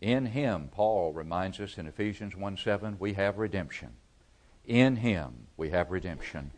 In 0.00 0.26
him, 0.26 0.68
Paul 0.72 1.12
reminds 1.12 1.60
us 1.60 1.78
in 1.78 1.86
Ephesians 1.86 2.34
1 2.36 2.56
7, 2.56 2.96
we 2.98 3.12
have 3.14 3.38
redemption. 3.38 3.90
In 4.64 4.96
him, 4.96 5.46
we 5.56 5.70
have 5.70 5.90
redemption. 5.90 6.50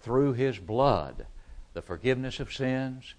Through 0.00 0.34
his 0.34 0.58
blood, 0.58 1.26
the 1.74 1.82
forgiveness 1.82 2.40
of 2.40 2.52
sins 2.52 3.14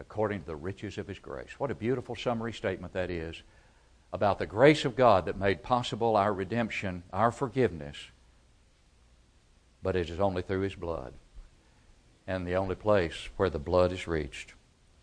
according 0.00 0.40
to 0.40 0.46
the 0.46 0.56
riches 0.56 0.98
of 0.98 1.06
his 1.06 1.18
grace. 1.18 1.50
What 1.58 1.70
a 1.70 1.74
beautiful 1.74 2.16
summary 2.16 2.52
statement 2.52 2.94
that 2.94 3.10
is 3.10 3.42
about 4.12 4.38
the 4.38 4.46
grace 4.46 4.84
of 4.84 4.96
God 4.96 5.26
that 5.26 5.38
made 5.38 5.62
possible 5.62 6.16
our 6.16 6.32
redemption, 6.32 7.02
our 7.12 7.30
forgiveness. 7.30 7.96
But 9.82 9.96
it 9.96 10.10
is 10.10 10.18
only 10.18 10.42
through 10.42 10.62
his 10.62 10.74
blood. 10.74 11.12
And 12.26 12.46
the 12.46 12.56
only 12.56 12.74
place 12.74 13.28
where 13.36 13.50
the 13.50 13.58
blood 13.58 13.92
is 13.92 14.06
reached 14.06 14.54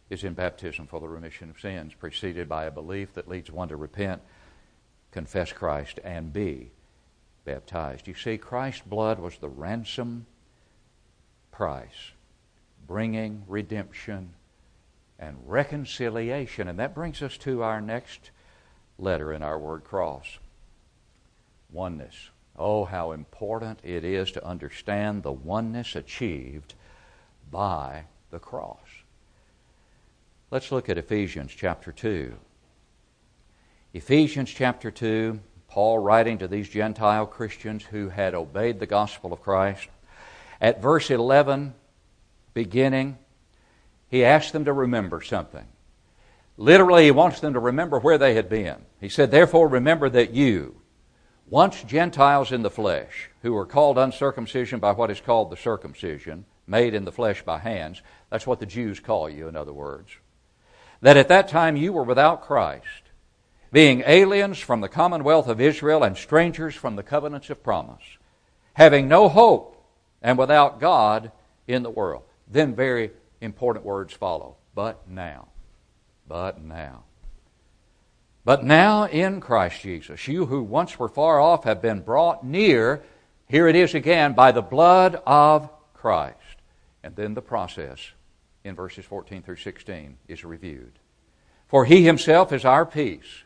is 0.10 0.24
in 0.24 0.34
baptism 0.34 0.88
for 0.88 1.00
the 1.00 1.10
remission 1.10 1.50
of 1.50 1.60
sins, 1.60 1.94
preceded 1.94 2.48
by 2.48 2.66
a 2.66 2.72
belief 2.72 3.14
that 3.14 3.28
leads 3.28 3.52
one 3.52 3.68
to 3.70 3.76
repent, 3.76 4.22
confess 5.12 5.52
Christ, 5.52 6.00
and 6.04 6.32
be 6.32 6.72
baptized. 7.44 8.08
You 8.08 8.14
see, 8.14 8.38
Christ's 8.38 8.84
blood 8.86 9.20
was 9.20 9.38
the 9.38 9.50
ransom 9.50 10.26
price, 11.52 12.12
bringing 12.88 13.44
redemption 13.48 14.34
and 15.20 15.38
reconciliation. 15.46 16.68
And 16.68 16.80
that 16.80 16.96
brings 16.96 17.22
us 17.22 17.38
to 17.40 17.64
our 17.64 17.82
next 17.82 18.32
letter 19.00 19.34
in 19.34 19.44
our 19.44 19.60
word 19.60 19.84
cross 19.84 20.38
oneness. 21.72 22.30
Oh, 22.58 22.86
how 22.86 23.12
important 23.12 23.80
it 23.84 24.04
is 24.04 24.32
to 24.32 24.46
understand 24.46 25.22
the 25.22 25.32
oneness 25.32 25.96
achieved 25.96 26.74
by 27.52 28.04
the 28.32 28.40
cross. 28.40 28.80
Let's 30.52 30.72
look 30.72 30.90
at 30.90 30.98
Ephesians 30.98 31.52
chapter 31.56 31.92
2. 31.92 32.34
Ephesians 33.94 34.50
chapter 34.50 34.92
2, 34.92 35.40
Paul 35.68 36.00
writing 36.00 36.38
to 36.38 36.48
these 36.48 36.70
Gentile 36.70 37.26
Christians 37.26 37.84
who 37.84 38.10
had 38.10 38.34
obeyed 38.34 38.80
the 38.80 38.86
gospel 38.86 39.34
of 39.34 39.42
Christ. 39.42 39.88
At 40.62 40.82
verse 40.82 41.12
11, 41.12 41.74
beginning, 42.54 43.18
he 44.10 44.24
asks 44.24 44.52
them 44.52 44.66
to 44.66 44.74
remember 44.74 45.22
something. 45.22 45.66
Literally, 46.58 47.06
he 47.06 47.12
wants 47.12 47.40
them 47.40 47.54
to 47.54 47.60
remember 47.60 48.00
where 48.00 48.18
they 48.18 48.34
had 48.34 48.50
been. 48.50 48.78
He 49.00 49.10
said, 49.10 49.30
Therefore, 49.30 49.68
remember 49.68 50.10
that 50.10 50.32
you, 50.32 50.82
once 51.50 51.84
Gentiles 51.84 52.52
in 52.52 52.64
the 52.64 52.70
flesh, 52.70 53.30
who 53.42 53.54
were 53.54 53.66
called 53.66 53.98
uncircumcision 53.98 54.80
by 54.80 54.92
what 54.92 55.12
is 55.12 55.22
called 55.22 55.52
the 55.52 55.58
circumcision, 55.58 56.46
made 56.68 56.94
in 56.94 57.06
the 57.06 57.12
flesh 57.12 57.42
by 57.44 57.58
hands. 57.58 58.02
That's 58.30 58.46
what 58.46 58.60
the 58.60 58.66
Jews 58.66 59.00
call 59.00 59.30
you, 59.30 59.48
in 59.48 59.56
other 59.56 59.74
words. 59.74 60.12
That 61.02 61.18
at 61.18 61.30
that 61.30 61.48
time 61.48 61.78
you 61.78 61.94
were 61.94 62.04
without 62.04 62.44
Christ, 62.44 62.86
being 63.72 64.04
aliens 64.06 64.60
from 64.60 64.82
the 64.82 64.90
commonwealth 64.90 65.48
of 65.48 65.62
Israel 65.62 66.04
and 66.04 66.18
strangers 66.18 66.76
from 66.76 66.96
the 66.96 67.04
covenants 67.04 67.50
of 67.50 67.64
promise, 67.64 68.04
having 68.74 69.08
no 69.08 69.30
hope 69.30 69.84
and 70.22 70.38
without 70.38 70.80
God 70.80 71.32
in 71.68 71.84
the 71.84 71.90
world. 71.90 72.24
Then 72.48 72.76
very 72.76 73.12
important 73.42 73.86
words 73.86 74.14
follow. 74.14 74.58
But 74.74 75.10
now. 75.10 75.48
But 76.28 76.62
now. 76.62 77.04
But 78.46 78.64
now 78.64 79.06
in 79.06 79.42
Christ 79.42 79.82
Jesus, 79.82 80.28
you 80.28 80.46
who 80.46 80.64
once 80.64 80.98
were 80.98 81.10
far 81.10 81.40
off 81.40 81.66
have 81.66 81.82
been 81.82 82.00
brought 82.00 82.46
near, 82.46 83.04
here 83.48 83.68
it 83.68 83.76
is 83.76 83.94
again, 83.94 84.34
by 84.34 84.54
the 84.54 84.62
blood 84.62 85.22
of 85.26 85.70
Christ. 85.94 86.38
And 87.08 87.16
then 87.16 87.36
the 87.36 87.42
process 87.42 88.12
in 88.66 88.76
verses 88.76 89.06
14 89.06 89.42
through 89.42 89.56
16 89.56 90.18
is 90.28 90.44
reviewed. 90.44 91.00
For 91.66 91.86
he 91.86 92.04
himself 92.04 92.52
is 92.52 92.66
our 92.66 92.86
peace, 92.86 93.46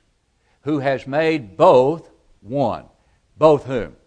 who 0.61 0.79
has 0.79 1.05
made 1.05 1.57
both 1.57 2.09
one. 2.41 2.85
Both 3.37 3.65
whom? 3.65 3.97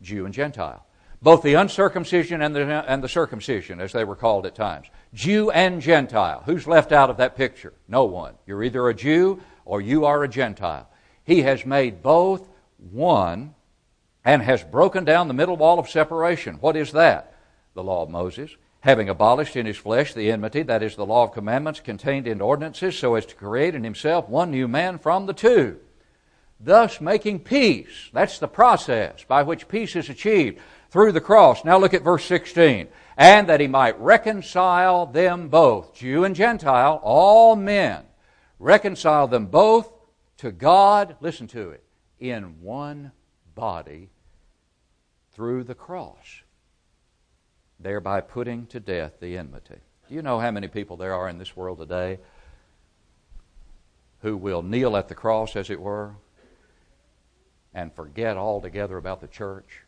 Jew 0.00 0.24
and 0.24 0.32
Gentile. 0.32 0.86
Both 1.20 1.42
the 1.42 1.52
uncircumcision 1.52 2.40
and 2.40 2.56
the, 2.56 2.62
and 2.62 3.04
the 3.04 3.08
circumcision, 3.10 3.78
as 3.78 3.92
they 3.92 4.04
were 4.04 4.16
called 4.16 4.46
at 4.46 4.54
times. 4.54 4.86
Jew 5.12 5.50
and 5.50 5.82
Gentile. 5.82 6.42
Who's 6.46 6.66
left 6.66 6.90
out 6.90 7.10
of 7.10 7.18
that 7.18 7.36
picture? 7.36 7.74
No 7.86 8.06
one. 8.06 8.36
You're 8.46 8.62
either 8.62 8.88
a 8.88 8.94
Jew 8.94 9.38
or 9.66 9.82
you 9.82 10.06
are 10.06 10.24
a 10.24 10.28
Gentile. 10.28 10.88
He 11.24 11.42
has 11.42 11.66
made 11.66 12.02
both 12.02 12.48
one 12.78 13.54
and 14.24 14.40
has 14.40 14.64
broken 14.64 15.04
down 15.04 15.28
the 15.28 15.34
middle 15.34 15.58
wall 15.58 15.78
of 15.78 15.90
separation. 15.90 16.54
What 16.54 16.74
is 16.74 16.92
that? 16.92 17.34
The 17.74 17.84
law 17.84 18.02
of 18.02 18.08
Moses, 18.08 18.56
having 18.84 19.08
abolished 19.08 19.56
in 19.56 19.64
his 19.64 19.78
flesh 19.78 20.12
the 20.12 20.30
enmity, 20.30 20.62
that 20.62 20.82
is, 20.82 20.94
the 20.94 21.06
law 21.06 21.24
of 21.24 21.32
commandments 21.32 21.80
contained 21.80 22.26
in 22.26 22.42
ordinances, 22.42 22.98
so 22.98 23.14
as 23.14 23.24
to 23.24 23.34
create 23.34 23.74
in 23.74 23.82
himself 23.82 24.28
one 24.28 24.50
new 24.50 24.68
man 24.68 24.98
from 24.98 25.24
the 25.24 25.32
two, 25.32 25.74
thus 26.60 27.00
making 27.00 27.40
peace. 27.40 28.10
That's 28.12 28.38
the 28.38 28.46
process 28.46 29.24
by 29.24 29.42
which 29.42 29.68
peace 29.68 29.96
is 29.96 30.10
achieved 30.10 30.58
through 30.90 31.12
the 31.12 31.20
cross. 31.22 31.64
Now 31.64 31.78
look 31.78 31.94
at 31.94 32.04
verse 32.04 32.26
16. 32.26 32.88
And 33.16 33.48
that 33.48 33.60
he 33.60 33.68
might 33.68 33.98
reconcile 33.98 35.06
them 35.06 35.48
both, 35.48 35.94
Jew 35.94 36.24
and 36.24 36.36
Gentile, 36.36 37.00
all 37.02 37.56
men 37.56 38.02
reconcile 38.58 39.28
them 39.28 39.46
both 39.46 39.90
to 40.38 40.52
God, 40.52 41.16
listen 41.20 41.46
to 41.48 41.70
it, 41.70 41.84
in 42.20 42.60
one 42.60 43.12
body 43.54 44.10
through 45.32 45.64
the 45.64 45.74
cross, 45.74 46.42
thereby 47.84 48.20
putting 48.20 48.66
to 48.66 48.80
death 48.80 49.20
the 49.20 49.38
enmity. 49.38 49.76
Do 50.08 50.14
you 50.14 50.22
know 50.22 50.40
how 50.40 50.50
many 50.50 50.68
people 50.68 50.96
there 50.96 51.14
are 51.14 51.28
in 51.28 51.38
this 51.38 51.56
world 51.56 51.78
today 51.78 52.18
who 54.20 54.36
will 54.36 54.62
kneel 54.62 54.96
at 54.96 55.08
the 55.08 55.14
cross, 55.14 55.54
as 55.54 55.70
it 55.70 55.80
were, 55.80 56.16
and 57.72 57.92
forget 57.94 58.36
altogether 58.36 58.96
about 58.96 59.20
the 59.20 59.28
church 59.28 59.82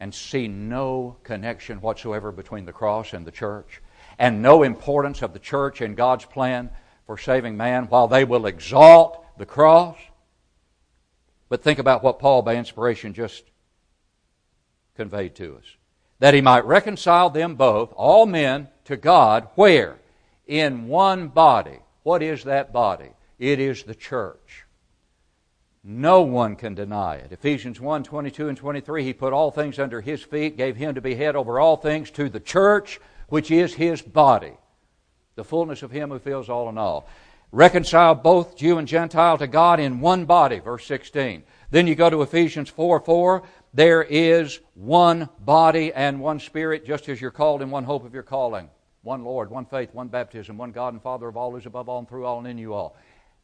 and 0.00 0.14
see 0.14 0.48
no 0.48 1.16
connection 1.22 1.80
whatsoever 1.80 2.32
between 2.32 2.64
the 2.64 2.72
cross 2.72 3.12
and 3.12 3.26
the 3.26 3.30
church 3.30 3.80
and 4.18 4.42
no 4.42 4.62
importance 4.62 5.22
of 5.22 5.32
the 5.32 5.38
church 5.38 5.80
in 5.80 5.94
God's 5.94 6.24
plan? 6.24 6.70
for 7.06 7.16
saving 7.16 7.56
man 7.56 7.84
while 7.84 8.08
they 8.08 8.24
will 8.24 8.46
exalt 8.46 9.24
the 9.38 9.46
cross. 9.46 9.96
But 11.48 11.62
think 11.62 11.78
about 11.78 12.02
what 12.02 12.18
Paul, 12.18 12.42
by 12.42 12.56
inspiration, 12.56 13.14
just 13.14 13.44
conveyed 14.96 15.36
to 15.36 15.56
us. 15.56 15.64
That 16.18 16.34
he 16.34 16.40
might 16.40 16.64
reconcile 16.64 17.30
them 17.30 17.56
both, 17.56 17.92
all 17.94 18.26
men, 18.26 18.68
to 18.84 18.96
God, 18.96 19.48
where? 19.54 19.98
In 20.46 20.88
one 20.88 21.28
body. 21.28 21.80
What 22.02 22.22
is 22.22 22.44
that 22.44 22.72
body? 22.72 23.10
It 23.38 23.58
is 23.60 23.82
the 23.82 23.94
church. 23.94 24.64
No 25.84 26.22
one 26.22 26.56
can 26.56 26.74
deny 26.74 27.16
it. 27.16 27.32
Ephesians 27.32 27.80
1 27.80 28.02
22 28.02 28.48
and 28.48 28.56
23, 28.56 29.04
he 29.04 29.12
put 29.12 29.32
all 29.32 29.50
things 29.50 29.78
under 29.78 30.00
his 30.00 30.22
feet, 30.22 30.56
gave 30.56 30.76
him 30.76 30.94
to 30.94 31.00
be 31.00 31.14
head 31.14 31.36
over 31.36 31.60
all 31.60 31.76
things 31.76 32.10
to 32.12 32.28
the 32.28 32.40
church, 32.40 32.98
which 33.28 33.50
is 33.50 33.74
his 33.74 34.02
body 34.02 34.54
the 35.36 35.44
fullness 35.44 35.82
of 35.82 35.90
Him 35.90 36.10
who 36.10 36.18
fills 36.18 36.48
all 36.48 36.68
in 36.68 36.78
all. 36.78 37.06
Reconcile 37.52 38.14
both 38.14 38.56
Jew 38.56 38.78
and 38.78 38.88
Gentile 38.88 39.38
to 39.38 39.46
God 39.46 39.78
in 39.78 40.00
one 40.00 40.24
body, 40.24 40.58
verse 40.58 40.84
16. 40.86 41.44
Then 41.70 41.86
you 41.86 41.94
go 41.94 42.10
to 42.10 42.22
Ephesians 42.22 42.68
4 42.68 43.00
4. 43.00 43.42
There 43.76 44.02
is 44.02 44.58
one 44.72 45.28
body 45.38 45.92
and 45.92 46.18
one 46.18 46.40
spirit, 46.40 46.86
just 46.86 47.10
as 47.10 47.20
you're 47.20 47.30
called 47.30 47.60
in 47.60 47.70
one 47.70 47.84
hope 47.84 48.06
of 48.06 48.14
your 48.14 48.22
calling. 48.22 48.70
One 49.02 49.22
Lord, 49.22 49.50
one 49.50 49.66
faith, 49.66 49.90
one 49.92 50.08
baptism, 50.08 50.56
one 50.56 50.72
God 50.72 50.94
and 50.94 51.02
Father 51.02 51.28
of 51.28 51.36
all, 51.36 51.50
who's 51.50 51.66
above 51.66 51.86
all 51.86 51.98
and 51.98 52.08
through 52.08 52.24
all 52.24 52.38
and 52.38 52.46
in 52.46 52.56
you 52.56 52.72
all. 52.72 52.96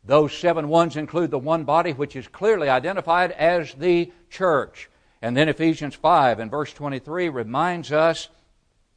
Those 0.04 0.32
seven 0.32 0.68
ones 0.68 0.96
include 0.96 1.30
the 1.30 1.38
one 1.38 1.64
body, 1.64 1.92
which 1.92 2.16
is 2.16 2.28
clearly 2.28 2.70
identified 2.70 3.32
as 3.32 3.74
the 3.74 4.10
church. 4.30 4.88
And 5.20 5.36
then 5.36 5.50
Ephesians 5.50 5.94
5 5.96 6.38
and 6.38 6.50
verse 6.50 6.72
23 6.72 7.28
reminds 7.28 7.92
us 7.92 8.30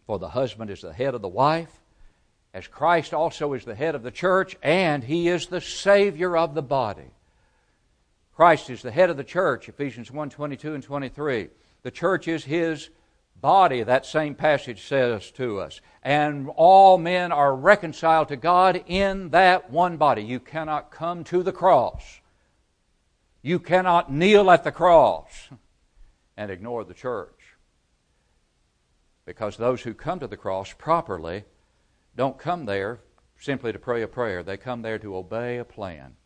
for 0.08 0.18
the 0.18 0.30
husband 0.30 0.70
is 0.70 0.80
the 0.80 0.94
head 0.94 1.16
of 1.16 1.22
the 1.22 1.28
wife, 1.28 1.82
as 2.54 2.66
Christ 2.66 3.14
also 3.14 3.52
is 3.52 3.66
the 3.66 3.76
head 3.76 3.94
of 3.94 4.04
the 4.04 4.10
church 4.10 4.56
and 4.64 5.04
he 5.04 5.28
is 5.28 5.48
the 5.48 5.60
savior 5.60 6.38
of 6.38 6.56
the 6.56 6.64
body. 6.64 7.12
Christ 8.36 8.70
is 8.70 8.82
the 8.82 8.92
head 8.92 9.10
of 9.10 9.16
the 9.16 9.24
church, 9.24 9.70
Ephesians 9.70 10.12
1 10.12 10.30
22 10.30 10.74
and 10.74 10.84
23. 10.84 11.48
The 11.84 11.92
church 11.92 12.28
is 12.28 12.44
his 12.44 12.90
body, 13.40 13.82
that 13.84 14.06
same 14.06 14.36
passage 14.36 14.86
says 14.86 15.32
to 15.32 15.60
us. 15.62 15.80
And 16.04 16.50
all 16.56 16.98
men 16.98 17.32
are 17.32 17.56
reconciled 17.56 18.28
to 18.28 18.36
God 18.36 18.84
in 18.88 19.30
that 19.30 19.70
one 19.70 19.96
body. 19.96 20.22
You 20.22 20.42
cannot 20.42 20.92
come 20.92 21.24
to 21.26 21.44
the 21.44 21.54
cross. 21.54 22.20
You 23.42 23.58
cannot 23.58 24.12
kneel 24.12 24.52
at 24.52 24.66
the 24.66 24.72
cross 24.72 25.50
and 26.36 26.52
ignore 26.52 26.84
the 26.84 26.94
church. 26.94 27.56
Because 29.26 29.56
those 29.56 29.84
who 29.84 29.94
come 29.94 30.20
to 30.20 30.28
the 30.28 30.38
cross 30.38 30.74
properly 30.74 31.46
don't 32.18 32.38
come 32.38 32.66
there 32.66 33.00
simply 33.40 33.72
to 33.72 33.80
pray 33.80 34.02
a 34.02 34.08
prayer. 34.10 34.44
They 34.44 34.58
come 34.58 34.82
there 34.82 35.00
to 35.00 35.16
obey 35.16 35.58
a 35.58 35.66
plan 35.66 36.18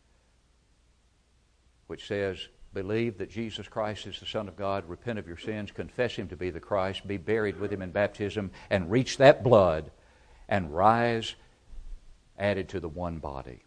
which 1.90 2.06
says, 2.06 2.48
believe 2.72 3.18
that 3.18 3.30
Jesus 3.30 3.68
Christ 3.68 4.06
is 4.06 4.20
the 4.20 4.26
Son 4.26 4.48
of 4.48 4.56
God, 4.56 4.88
repent 4.88 5.18
of 5.18 5.26
your 5.26 5.36
sins, 5.36 5.70
confess 5.70 6.14
Him 6.14 6.28
to 6.28 6.36
be 6.36 6.50
the 6.50 6.60
Christ, 6.60 7.06
be 7.06 7.16
buried 7.16 7.58
with 7.58 7.72
Him 7.72 7.82
in 7.82 7.90
baptism, 7.90 8.50
and 8.70 8.90
reach 8.90 9.16
that 9.16 9.42
blood 9.42 9.90
and 10.48 10.74
rise 10.74 11.34
added 12.38 12.68
to 12.70 12.80
the 12.80 12.88
one 12.88 13.18
body, 13.18 13.64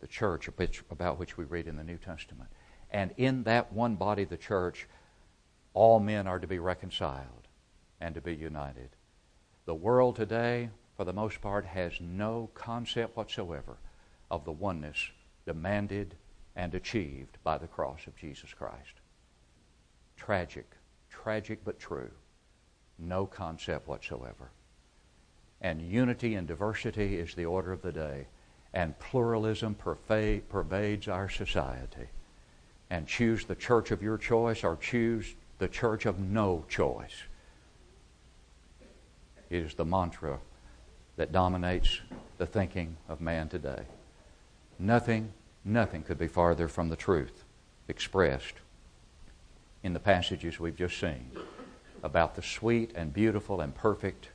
the 0.00 0.06
church 0.06 0.48
about 0.90 1.18
which 1.18 1.38
we 1.38 1.44
read 1.44 1.66
in 1.66 1.76
the 1.76 1.84
New 1.84 1.98
Testament. 1.98 2.50
And 2.90 3.14
in 3.16 3.44
that 3.44 3.72
one 3.72 3.94
body, 3.94 4.24
the 4.24 4.36
church, 4.36 4.88
all 5.72 6.00
men 6.00 6.26
are 6.26 6.38
to 6.38 6.46
be 6.46 6.58
reconciled 6.58 7.48
and 8.00 8.14
to 8.14 8.20
be 8.20 8.34
united. 8.34 8.90
The 9.64 9.74
world 9.74 10.16
today 10.16 10.70
for 10.98 11.04
the 11.04 11.12
most 11.12 11.40
part, 11.40 11.64
has 11.64 11.92
no 12.00 12.50
concept 12.54 13.16
whatsoever 13.16 13.76
of 14.32 14.44
the 14.44 14.50
oneness 14.50 15.12
demanded 15.46 16.16
and 16.58 16.74
achieved 16.74 17.38
by 17.44 17.56
the 17.56 17.68
cross 17.68 18.06
of 18.08 18.16
Jesus 18.16 18.52
Christ. 18.52 19.00
Tragic, 20.16 20.66
tragic 21.08 21.60
but 21.64 21.78
true. 21.78 22.10
No 22.98 23.26
concept 23.26 23.86
whatsoever. 23.86 24.50
And 25.60 25.80
unity 25.80 26.34
and 26.34 26.48
diversity 26.48 27.16
is 27.16 27.34
the 27.34 27.46
order 27.46 27.72
of 27.72 27.82
the 27.82 27.92
day. 27.92 28.26
And 28.74 28.98
pluralism 28.98 29.76
pervades 29.76 31.06
our 31.06 31.28
society. 31.28 32.08
And 32.90 33.06
choose 33.06 33.44
the 33.44 33.54
church 33.54 33.92
of 33.92 34.02
your 34.02 34.18
choice 34.18 34.64
or 34.64 34.76
choose 34.76 35.36
the 35.58 35.68
church 35.68 36.06
of 36.06 36.18
no 36.18 36.64
choice. 36.68 37.22
It 39.48 39.62
is 39.62 39.74
the 39.74 39.84
mantra 39.84 40.40
that 41.16 41.30
dominates 41.30 42.00
the 42.36 42.46
thinking 42.46 42.96
of 43.08 43.20
man 43.20 43.48
today. 43.48 43.82
Nothing, 44.78 45.32
nothing 45.68 46.02
could 46.02 46.18
be 46.18 46.28
farther 46.28 46.68
from 46.68 46.88
the 46.88 46.96
truth 46.96 47.44
expressed 47.86 48.54
in 49.82 49.92
the 49.92 50.00
passages 50.00 50.58
we've 50.58 50.76
just 50.76 50.98
seen 50.98 51.30
about 52.02 52.34
the 52.34 52.42
sweet 52.42 52.92
and 52.94 53.12
beautiful 53.12 53.60
and 53.60 53.74
perfect 53.74 54.28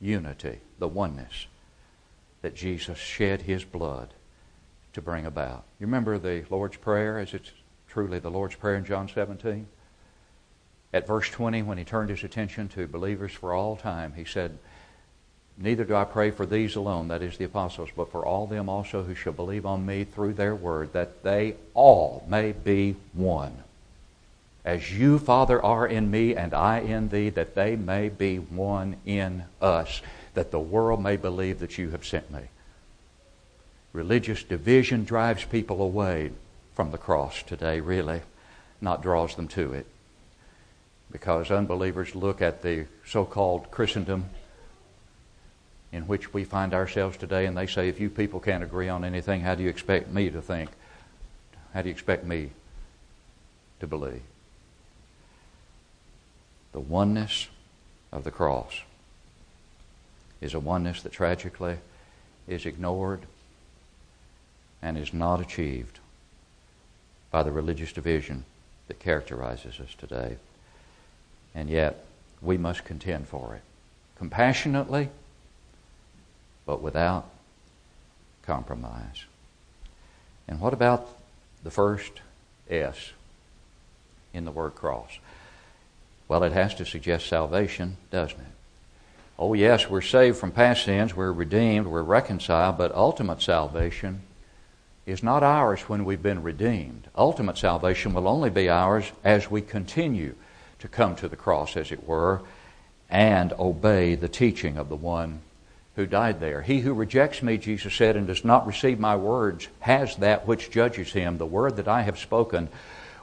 unity, 0.00 0.60
the 0.78 0.88
oneness 0.88 1.46
that 2.42 2.54
Jesus 2.54 2.98
shed 2.98 3.42
his 3.42 3.64
blood 3.64 4.14
to 4.92 5.02
bring 5.02 5.26
about. 5.26 5.64
You 5.78 5.86
remember 5.86 6.18
the 6.18 6.44
Lord's 6.50 6.76
Prayer 6.76 7.18
as 7.18 7.34
it's 7.34 7.52
truly 7.88 8.18
the 8.18 8.30
Lord's 8.30 8.54
Prayer 8.54 8.76
in 8.76 8.84
John 8.84 9.08
17? 9.08 9.66
At 10.92 11.06
verse 11.06 11.28
20, 11.28 11.62
when 11.62 11.78
he 11.78 11.84
turned 11.84 12.10
his 12.10 12.24
attention 12.24 12.68
to 12.70 12.88
believers 12.88 13.32
for 13.32 13.52
all 13.52 13.76
time, 13.76 14.14
he 14.14 14.24
said, 14.24 14.58
Neither 15.62 15.84
do 15.84 15.94
I 15.94 16.04
pray 16.04 16.30
for 16.30 16.46
these 16.46 16.74
alone, 16.74 17.08
that 17.08 17.20
is 17.20 17.36
the 17.36 17.44
apostles, 17.44 17.90
but 17.94 18.10
for 18.10 18.24
all 18.24 18.46
them 18.46 18.70
also 18.70 19.02
who 19.02 19.14
shall 19.14 19.34
believe 19.34 19.66
on 19.66 19.84
me 19.84 20.04
through 20.04 20.32
their 20.32 20.54
word, 20.54 20.94
that 20.94 21.22
they 21.22 21.54
all 21.74 22.24
may 22.26 22.52
be 22.52 22.96
one. 23.12 23.62
as 24.64 24.92
you, 24.92 25.18
Father, 25.18 25.62
are 25.62 25.86
in 25.86 26.10
me 26.10 26.34
and 26.34 26.52
I 26.52 26.80
in 26.80 27.08
thee, 27.08 27.30
that 27.30 27.54
they 27.54 27.76
may 27.76 28.08
be 28.08 28.38
one 28.38 28.96
in 29.04 29.44
us, 29.60 30.02
that 30.34 30.50
the 30.50 30.60
world 30.60 31.02
may 31.02 31.16
believe 31.16 31.60
that 31.60 31.78
you 31.78 31.90
have 31.90 32.04
sent 32.04 32.30
me. 32.30 32.42
Religious 33.92 34.42
division 34.42 35.04
drives 35.04 35.44
people 35.44 35.82
away 35.82 36.30
from 36.74 36.90
the 36.90 36.98
cross 36.98 37.42
today, 37.42 37.80
really, 37.80 38.20
not 38.80 39.02
draws 39.02 39.34
them 39.34 39.48
to 39.48 39.72
it. 39.72 39.86
Because 41.10 41.50
unbelievers 41.50 42.14
look 42.14 42.40
at 42.40 42.62
the 42.62 42.86
so 43.06 43.24
called 43.24 43.70
Christendom 43.70 44.26
in 45.92 46.06
which 46.06 46.32
we 46.32 46.44
find 46.44 46.72
ourselves 46.72 47.16
today 47.16 47.46
and 47.46 47.56
they 47.56 47.66
say, 47.66 47.88
if 47.88 48.00
you 48.00 48.10
people 48.10 48.40
can't 48.40 48.62
agree 48.62 48.88
on 48.88 49.04
anything, 49.04 49.40
how 49.40 49.54
do 49.54 49.62
you 49.62 49.68
expect 49.68 50.08
me 50.08 50.30
to 50.30 50.40
think? 50.40 50.70
How 51.74 51.82
do 51.82 51.88
you 51.88 51.92
expect 51.92 52.24
me 52.24 52.50
to 53.80 53.86
believe? 53.86 54.22
The 56.72 56.80
oneness 56.80 57.48
of 58.12 58.24
the 58.24 58.30
cross 58.30 58.80
is 60.40 60.54
a 60.54 60.60
oneness 60.60 61.02
that 61.02 61.12
tragically 61.12 61.78
is 62.46 62.66
ignored 62.66 63.22
and 64.82 64.96
is 64.96 65.12
not 65.12 65.40
achieved 65.40 65.98
by 67.30 67.42
the 67.42 67.52
religious 67.52 67.92
division 67.92 68.44
that 68.88 68.98
characterizes 68.98 69.78
us 69.80 69.94
today. 69.98 70.36
And 71.54 71.68
yet, 71.68 72.04
we 72.40 72.56
must 72.56 72.84
contend 72.84 73.28
for 73.28 73.54
it 73.54 73.62
compassionately, 74.16 75.08
but 76.66 76.82
without 76.82 77.28
compromise. 78.42 79.24
And 80.48 80.60
what 80.60 80.72
about 80.72 81.08
the 81.62 81.70
first 81.70 82.12
S 82.68 83.12
in 84.32 84.44
the 84.44 84.50
word 84.50 84.74
cross? 84.74 85.18
Well, 86.28 86.42
it 86.44 86.52
has 86.52 86.74
to 86.76 86.84
suggest 86.84 87.28
salvation, 87.28 87.96
doesn't 88.10 88.38
it? 88.38 88.46
Oh, 89.38 89.54
yes, 89.54 89.88
we're 89.88 90.02
saved 90.02 90.36
from 90.36 90.52
past 90.52 90.84
sins, 90.84 91.16
we're 91.16 91.32
redeemed, 91.32 91.86
we're 91.86 92.02
reconciled, 92.02 92.76
but 92.76 92.94
ultimate 92.94 93.40
salvation 93.40 94.20
is 95.06 95.22
not 95.22 95.42
ours 95.42 95.80
when 95.82 96.04
we've 96.04 96.22
been 96.22 96.42
redeemed. 96.42 97.08
Ultimate 97.16 97.56
salvation 97.56 98.12
will 98.12 98.28
only 98.28 98.50
be 98.50 98.68
ours 98.68 99.10
as 99.24 99.50
we 99.50 99.62
continue 99.62 100.34
to 100.78 100.88
come 100.88 101.16
to 101.16 101.28
the 101.28 101.36
cross, 101.36 101.76
as 101.76 101.90
it 101.90 102.06
were, 102.06 102.42
and 103.08 103.52
obey 103.54 104.14
the 104.14 104.28
teaching 104.28 104.76
of 104.76 104.88
the 104.88 104.96
one 104.96 105.40
who 106.00 106.06
died 106.06 106.40
there. 106.40 106.62
He 106.62 106.80
who 106.80 106.94
rejects 106.94 107.42
me, 107.42 107.58
Jesus 107.58 107.94
said, 107.94 108.16
and 108.16 108.26
does 108.26 108.42
not 108.42 108.66
receive 108.66 108.98
my 108.98 109.16
words 109.16 109.68
has 109.80 110.16
that 110.16 110.46
which 110.46 110.70
judges 110.70 111.12
him. 111.12 111.36
The 111.36 111.44
word 111.44 111.76
that 111.76 111.88
I 111.88 112.02
have 112.02 112.18
spoken 112.18 112.70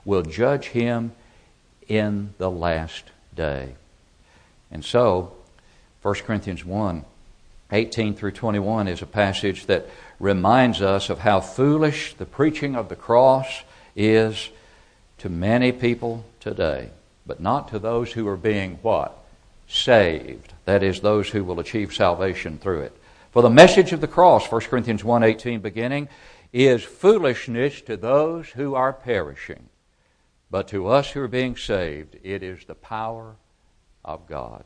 will 0.05 0.21
judge 0.21 0.67
him 0.67 1.11
in 1.87 2.35
the 2.37 2.51
last 2.51 3.05
day. 3.35 3.73
And 4.69 4.85
so, 4.85 5.33
1 6.03 6.13
Corinthians 6.15 6.63
1 6.63 7.03
18 7.69 8.13
through 8.13 8.31
21 8.31 8.87
is 8.87 9.01
a 9.01 9.07
passage 9.07 9.65
that 9.65 9.87
reminds 10.19 10.81
us 10.81 11.09
of 11.09 11.19
how 11.19 11.41
foolish 11.41 12.13
the 12.13 12.25
preaching 12.25 12.75
of 12.75 12.87
the 12.87 12.95
cross 12.95 13.63
is 13.95 14.49
to 15.17 15.29
many 15.29 15.71
people 15.71 16.23
today, 16.39 16.91
but 17.25 17.41
not 17.41 17.69
to 17.69 17.79
those 17.79 18.13
who 18.13 18.25
are 18.27 18.37
being 18.37 18.79
what? 18.83 19.17
Saved. 19.67 20.53
That 20.65 20.81
is, 20.81 21.01
those 21.01 21.29
who 21.29 21.43
will 21.43 21.59
achieve 21.59 21.93
salvation 21.93 22.57
through 22.57 22.81
it. 22.81 22.97
For 23.31 23.41
the 23.41 23.49
message 23.49 23.91
of 23.91 24.01
the 24.01 24.07
cross, 24.07 24.51
1 24.51 24.61
Corinthians 24.61 25.03
1.18 25.03 25.61
beginning, 25.61 26.07
is 26.53 26.83
foolishness 26.83 27.81
to 27.81 27.97
those 27.97 28.49
who 28.49 28.73
are 28.73 28.93
perishing. 28.93 29.69
But 30.49 30.69
to 30.69 30.87
us 30.87 31.11
who 31.11 31.21
are 31.21 31.27
being 31.27 31.57
saved, 31.57 32.17
it 32.23 32.41
is 32.41 32.65
the 32.65 32.75
power 32.75 33.35
of 34.05 34.27
God. 34.27 34.63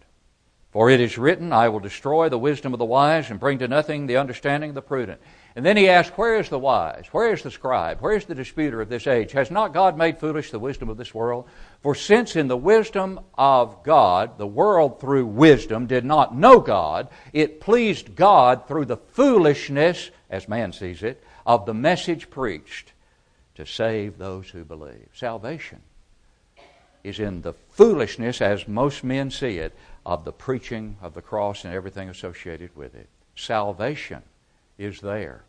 For 0.72 0.90
it 0.90 1.02
is 1.02 1.18
written, 1.18 1.52
I 1.52 1.68
will 1.70 1.80
destroy 1.80 2.30
the 2.30 2.38
wisdom 2.38 2.72
of 2.74 2.80
the 2.80 2.86
wise 2.86 3.30
and 3.30 3.40
bring 3.40 3.60
to 3.60 3.68
nothing 3.68 4.08
the 4.08 4.18
understanding 4.18 4.70
of 4.70 4.76
the 4.76 4.82
prudent. 4.82 5.20
And 5.56 5.66
then 5.66 5.76
he 5.76 5.90
asks, 5.90 6.18
Where 6.18 6.40
is 6.40 6.48
the 6.48 6.60
wise? 6.60 7.06
Where 7.12 7.34
is 7.34 7.44
the 7.44 7.52
scribe? 7.52 8.00
Where 8.00 8.16
is 8.16 8.26
the 8.26 8.36
disputer 8.36 8.80
of 8.80 8.88
this 8.88 9.06
age? 9.06 9.34
Has 9.34 9.52
not 9.52 9.74
God 9.74 9.98
made 9.98 10.18
foolish 10.18 10.50
the 10.50 10.60
wisdom 10.60 10.88
of 10.88 10.98
this 10.98 11.14
world? 11.14 11.48
For 11.82 11.94
since 11.94 12.38
in 12.38 12.48
the 12.48 12.58
wisdom 12.58 13.20
of 13.38 13.84
God, 13.84 14.38
the 14.38 14.48
world 14.48 15.02
through 15.02 15.26
wisdom 15.26 15.88
did 15.88 16.06
not 16.06 16.36
know 16.36 16.60
God, 16.60 17.10
it 17.34 17.60
pleased 17.60 18.16
God 18.16 18.68
through 18.68 18.86
the 18.86 18.98
foolishness, 18.98 20.10
as 20.30 20.48
man 20.48 20.72
sees 20.72 21.04
it, 21.04 21.22
of 21.46 21.66
the 21.66 21.74
message 21.74 22.30
preached 22.30 22.94
to 23.56 23.66
save 23.66 24.18
those 24.18 24.50
who 24.50 24.64
believe. 24.64 25.10
Salvation 25.14 25.82
is 27.04 27.20
in 27.20 27.42
the 27.42 27.54
foolishness, 27.72 28.42
as 28.42 28.68
most 28.68 29.04
men 29.04 29.30
see 29.30 29.58
it, 29.58 29.76
of 30.06 30.24
the 30.24 30.32
preaching 30.32 30.96
of 31.02 31.14
the 31.14 31.22
cross 31.22 31.66
and 31.66 31.74
everything 31.74 32.08
associated 32.08 32.74
with 32.76 32.96
it. 32.96 33.10
Salvation 33.36 34.22
is 34.82 35.00
there, 35.00 35.44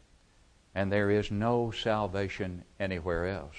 and 0.74 0.92
there 0.92 1.10
is 1.10 1.30
no 1.30 1.70
salvation 1.70 2.64
anywhere 2.78 3.26
else. 3.26 3.56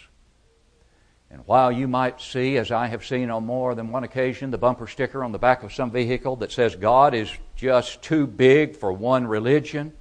And 1.32 1.42
while 1.48 1.72
you 1.72 1.88
might 1.88 2.22
see, 2.22 2.58
as 2.58 2.70
I 2.70 2.86
have 2.88 3.04
seen 3.04 3.32
on 3.32 3.46
more 3.46 3.74
than 3.74 3.92
one 3.92 4.04
occasion, 4.04 4.52
the 4.52 4.58
bumper 4.60 4.86
sticker 4.86 5.24
on 5.24 5.32
the 5.32 5.40
back 5.40 5.64
of 5.64 5.74
some 5.74 5.90
vehicle 5.90 6.36
that 6.38 6.52
says 6.52 6.76
God 6.76 7.16
is 7.16 7.32
just 7.56 8.04
too 8.04 8.28
big 8.28 8.78
for 8.78 8.94
one 8.94 9.26
religion, 9.26 9.94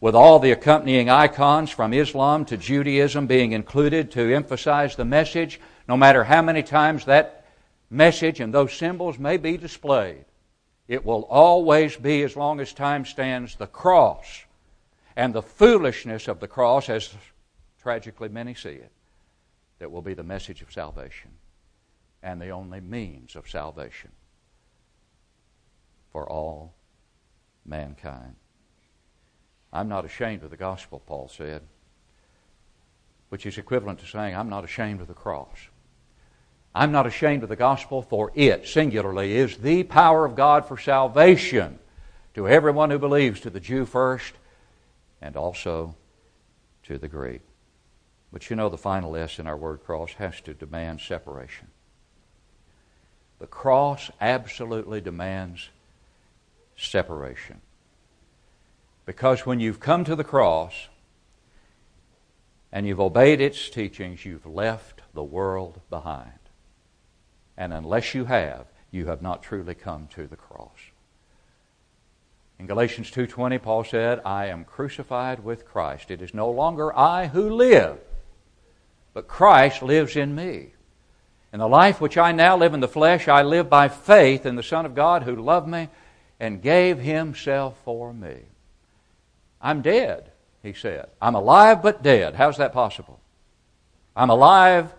with 0.00 0.14
all 0.14 0.38
the 0.38 0.52
accompanying 0.52 1.10
icons 1.10 1.70
from 1.70 1.92
Islam 1.92 2.46
to 2.46 2.56
Judaism 2.56 3.26
being 3.26 3.52
included 3.52 4.10
to 4.12 4.34
emphasize 4.34 4.96
the 4.96 5.04
message, 5.04 5.60
no 5.86 5.98
matter 5.98 6.24
how 6.24 6.40
many 6.40 6.62
times 6.62 7.04
that 7.04 7.44
message 7.90 8.40
and 8.40 8.54
those 8.54 8.72
symbols 8.72 9.18
may 9.18 9.36
be 9.36 9.58
displayed, 9.58 10.24
it 10.88 11.04
will 11.04 11.24
always 11.24 11.94
be, 11.96 12.22
as 12.22 12.36
long 12.36 12.58
as 12.60 12.72
time 12.72 13.04
stands, 13.04 13.56
the 13.56 13.66
cross 13.66 14.43
and 15.16 15.34
the 15.34 15.42
foolishness 15.42 16.28
of 16.28 16.40
the 16.40 16.48
cross, 16.48 16.88
as 16.88 17.14
tragically 17.80 18.28
many 18.28 18.54
see 18.54 18.70
it, 18.70 18.90
that 19.78 19.90
will 19.90 20.02
be 20.02 20.14
the 20.14 20.22
message 20.22 20.62
of 20.62 20.72
salvation 20.72 21.30
and 22.22 22.40
the 22.40 22.50
only 22.50 22.80
means 22.80 23.36
of 23.36 23.48
salvation 23.48 24.10
for 26.10 26.28
all 26.28 26.74
mankind. 27.66 28.36
I'm 29.72 29.88
not 29.88 30.04
ashamed 30.04 30.42
of 30.42 30.50
the 30.50 30.56
gospel, 30.56 31.02
Paul 31.04 31.28
said, 31.28 31.62
which 33.28 33.44
is 33.46 33.58
equivalent 33.58 33.98
to 33.98 34.06
saying, 34.06 34.36
I'm 34.36 34.48
not 34.48 34.64
ashamed 34.64 35.00
of 35.00 35.08
the 35.08 35.14
cross. 35.14 35.58
I'm 36.74 36.92
not 36.92 37.06
ashamed 37.06 37.42
of 37.42 37.48
the 37.48 37.56
gospel, 37.56 38.02
for 38.02 38.32
it, 38.34 38.66
singularly, 38.66 39.36
is 39.36 39.58
the 39.58 39.82
power 39.84 40.24
of 40.24 40.34
God 40.34 40.66
for 40.66 40.78
salvation 40.78 41.78
to 42.34 42.48
everyone 42.48 42.90
who 42.90 42.98
believes, 42.98 43.40
to 43.40 43.50
the 43.50 43.60
Jew 43.60 43.84
first, 43.84 44.34
and 45.24 45.36
also 45.36 45.96
to 46.82 46.98
the 46.98 47.08
Greek. 47.08 47.40
But 48.30 48.50
you 48.50 48.56
know, 48.56 48.68
the 48.68 48.76
final 48.76 49.16
S 49.16 49.38
in 49.38 49.46
our 49.46 49.56
word 49.56 49.82
cross 49.82 50.12
has 50.18 50.38
to 50.42 50.52
demand 50.52 51.00
separation. 51.00 51.68
The 53.38 53.46
cross 53.46 54.10
absolutely 54.20 55.00
demands 55.00 55.70
separation. 56.76 57.62
Because 59.06 59.46
when 59.46 59.60
you've 59.60 59.80
come 59.80 60.04
to 60.04 60.14
the 60.14 60.24
cross 60.24 60.88
and 62.70 62.86
you've 62.86 63.00
obeyed 63.00 63.40
its 63.40 63.70
teachings, 63.70 64.26
you've 64.26 64.46
left 64.46 65.00
the 65.14 65.24
world 65.24 65.80
behind. 65.88 66.38
And 67.56 67.72
unless 67.72 68.14
you 68.14 68.26
have, 68.26 68.66
you 68.90 69.06
have 69.06 69.22
not 69.22 69.42
truly 69.42 69.74
come 69.74 70.06
to 70.08 70.26
the 70.26 70.36
cross. 70.36 70.78
In 72.64 72.68
Galatians 72.68 73.10
2:20 73.10 73.58
Paul 73.58 73.84
said, 73.84 74.22
"I 74.24 74.46
am 74.46 74.64
crucified 74.64 75.44
with 75.44 75.66
Christ. 75.66 76.10
It 76.10 76.22
is 76.22 76.32
no 76.32 76.48
longer 76.50 76.98
I 76.98 77.26
who 77.26 77.50
live, 77.50 78.00
but 79.12 79.28
Christ 79.28 79.82
lives 79.82 80.16
in 80.16 80.34
me. 80.34 80.72
In 81.52 81.58
the 81.58 81.68
life 81.68 82.00
which 82.00 82.16
I 82.16 82.32
now 82.32 82.56
live 82.56 82.72
in 82.72 82.80
the 82.80 82.88
flesh, 82.88 83.28
I 83.28 83.42
live 83.42 83.68
by 83.68 83.88
faith 83.88 84.46
in 84.46 84.56
the 84.56 84.62
Son 84.62 84.86
of 84.86 84.94
God 84.94 85.24
who 85.24 85.36
loved 85.36 85.68
me 85.68 85.90
and 86.40 86.62
gave 86.62 87.00
himself 87.00 87.76
for 87.84 88.14
me." 88.14 88.46
I'm 89.60 89.82
dead, 89.82 90.32
he 90.62 90.72
said. 90.72 91.10
I'm 91.20 91.34
alive 91.34 91.82
but 91.82 92.02
dead. 92.02 92.36
How's 92.36 92.56
that 92.56 92.72
possible? 92.72 93.20
I'm 94.16 94.30
alive 94.30 94.94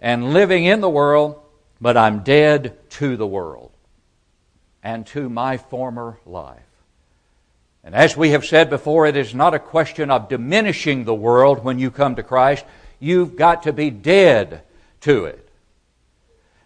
and 0.00 0.34
living 0.34 0.66
in 0.66 0.82
the 0.82 0.90
world, 0.90 1.40
but 1.80 1.96
I'm 1.96 2.22
dead 2.22 2.76
to 2.90 3.16
the 3.16 3.26
world 3.26 3.72
and 4.82 5.06
to 5.08 5.28
my 5.28 5.56
former 5.56 6.18
life. 6.24 6.62
And 7.84 7.94
as 7.94 8.16
we 8.16 8.30
have 8.30 8.44
said 8.44 8.68
before, 8.68 9.06
it 9.06 9.16
is 9.16 9.34
not 9.34 9.54
a 9.54 9.58
question 9.58 10.10
of 10.10 10.28
diminishing 10.28 11.04
the 11.04 11.14
world 11.14 11.64
when 11.64 11.78
you 11.78 11.90
come 11.90 12.16
to 12.16 12.22
Christ. 12.22 12.64
You've 13.00 13.36
got 13.36 13.62
to 13.62 13.72
be 13.72 13.90
dead 13.90 14.62
to 15.02 15.24
it. 15.24 15.48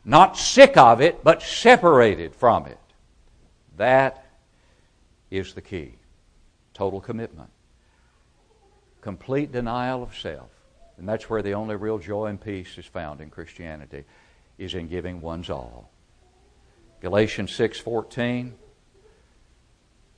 Not 0.05 0.37
sick 0.37 0.77
of 0.77 1.01
it, 1.01 1.22
but 1.22 1.42
separated 1.42 2.35
from 2.35 2.66
it. 2.66 2.79
That 3.77 4.27
is 5.31 5.55
the 5.55 5.62
key 5.62 5.94
total 6.75 7.01
commitment, 7.01 7.51
complete 9.01 9.53
denial 9.53 10.03
of 10.03 10.16
self, 10.16 10.48
And 10.98 11.09
that's 11.09 11.29
where 11.29 11.42
the 11.42 11.55
only 11.55 11.77
real 11.77 11.98
joy 11.98 12.27
and 12.27 12.40
peace 12.40 12.77
is 12.79 12.87
found 12.87 13.20
in 13.20 13.31
Christianity, 13.31 14.05
is 14.59 14.75
in 14.75 14.88
giving 14.88 15.20
one's 15.20 15.51
all. 15.51 15.92
Galatians 17.03 17.51
6:14 17.51 18.53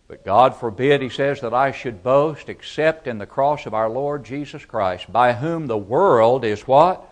But 0.07 0.23
God 0.23 0.55
forbid, 0.55 1.01
he 1.01 1.09
says, 1.09 1.41
that 1.41 1.55
I 1.55 1.73
should 1.73 2.03
boast 2.03 2.51
except 2.51 3.07
in 3.07 3.17
the 3.17 3.27
cross 3.27 3.65
of 3.65 3.73
our 3.73 3.89
Lord 3.89 4.23
Jesus 4.23 4.67
Christ, 4.67 5.11
by 5.11 5.33
whom 5.33 5.67
the 5.67 5.79
world 5.79 6.45
is 6.45 6.69
what? 6.69 7.09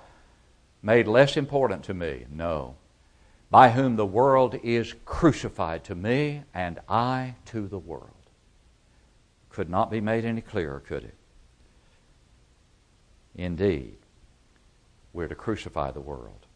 Made 0.82 1.08
less 1.08 1.38
important 1.38 1.84
to 1.84 1.94
me. 1.94 2.26
No. 2.30 2.74
By 3.50 3.70
whom 3.70 3.96
the 3.96 4.06
world 4.06 4.58
is 4.62 4.94
crucified 5.06 5.84
to 5.84 5.94
me, 5.94 6.42
and 6.52 6.78
I 6.86 7.36
to 7.46 7.66
the 7.66 7.78
world. 7.78 8.10
Could 9.48 9.70
not 9.70 9.90
be 9.90 10.02
made 10.02 10.26
any 10.26 10.42
clearer, 10.42 10.80
could 10.80 11.04
it? 11.04 11.14
Indeed, 13.34 13.96
we're 15.14 15.28
to 15.28 15.34
crucify 15.34 15.92
the 15.92 16.00
world. 16.00 16.46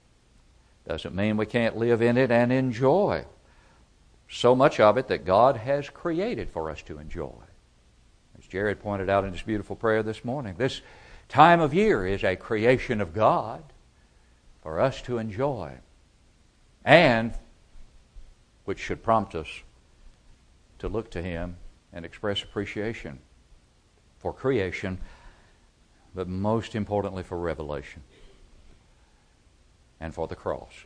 Doesn't 0.87 1.15
mean 1.17 1.37
we 1.37 1.47
can't 1.47 1.77
live 1.77 2.01
in 2.01 2.17
it 2.17 2.31
and 2.31 2.53
enjoy 2.53 3.25
so 4.29 4.55
much 4.55 4.79
of 4.79 4.97
it 4.97 5.09
that 5.09 5.25
God 5.25 5.57
has 5.57 5.89
created 5.89 6.51
for 6.51 6.71
us 6.71 6.83
to 6.83 6.99
enjoy. 6.99 7.43
As 8.39 8.47
Jared 8.47 8.81
pointed 8.81 9.11
out 9.11 9.25
in 9.25 9.33
his 9.33 9.43
beautiful 9.43 9.77
prayer 9.77 10.03
this 10.03 10.25
morning, 10.25 10.55
this 10.57 10.83
time 11.29 11.61
of 11.61 11.75
year 11.75 12.07
is 12.07 12.23
a 12.23 12.37
creation 12.37 13.01
of 13.01 13.13
God 13.13 13.63
for 14.63 14.81
us 14.81 15.03
to 15.03 15.19
enjoy, 15.19 15.73
and 16.85 17.33
which 18.65 18.79
should 18.79 19.03
prompt 19.03 19.35
us 19.35 19.49
to 20.79 20.89
look 20.89 21.11
to 21.13 21.23
Him 21.23 21.57
and 21.93 22.05
express 22.05 22.43
appreciation 22.43 23.21
for 24.19 24.33
creation, 24.33 24.99
but 26.15 26.29
most 26.29 26.75
importantly 26.75 27.23
for 27.23 27.39
revelation 27.39 28.03
and 30.01 30.15
for 30.15 30.27
the 30.27 30.37
cross 30.37 30.85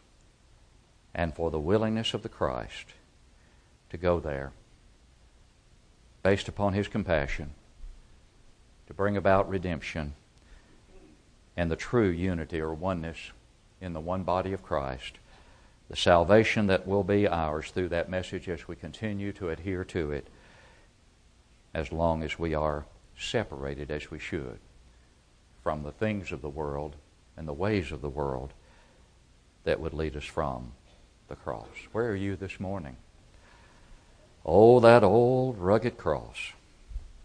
and 1.15 1.35
for 1.35 1.51
the 1.51 1.59
willingness 1.59 2.15
of 2.15 2.23
the 2.23 2.29
Christ 2.29 2.87
to 3.91 3.97
go 3.97 4.21
there 4.21 4.53
based 6.23 6.49
upon 6.49 6.73
his 6.73 6.89
compassion 6.89 7.51
to 8.87 8.95
bring 8.95 9.17
about 9.17 9.49
redemption 9.49 10.15
and 11.57 11.71
the 11.71 11.77
true 11.77 12.09
unity 12.09 12.61
or 12.61 12.75
oneness 12.75 13.31
in 13.81 13.93
the 13.93 14.01
one 14.01 14.23
body 14.23 14.53
of 14.53 14.63
Christ, 14.63 15.19
the 15.89 15.97
salvation 15.97 16.67
that 16.67 16.87
will 16.87 17.03
be 17.03 17.27
ours 17.27 17.71
through 17.71 17.89
that 17.89 18.09
message 18.09 18.49
as 18.49 18.69
we 18.69 18.77
continue 18.77 19.33
to 19.33 19.51
adhere 19.51 19.85
to 19.85 20.13
it, 20.13 20.29
as 21.75 21.93
long 21.93 22.23
as 22.23 22.39
we 22.39 22.55
are 22.55 22.85
separated 23.19 23.91
as 23.91 24.11
we 24.11 24.19
should 24.19 24.59
from 25.63 25.83
the 25.83 25.93
things 25.93 26.33
of 26.33 26.43
the 26.43 26.49
world 26.49 26.97
and 27.37 27.47
the 27.47 27.53
ways 27.53 27.93
of 27.93 28.01
the 28.01 28.09
world 28.09 28.53
that 29.65 29.81
would 29.81 29.95
lead 29.95 30.17
us 30.17 30.25
from 30.25 30.73
the 31.29 31.37
cross. 31.37 31.67
Where 31.93 32.11
are 32.11 32.17
you 32.17 32.37
this 32.37 32.59
morning? 32.59 32.97
Oh, 34.45 34.81
that 34.81 35.05
old 35.05 35.59
rugged 35.59 35.99
cross, 35.99 36.53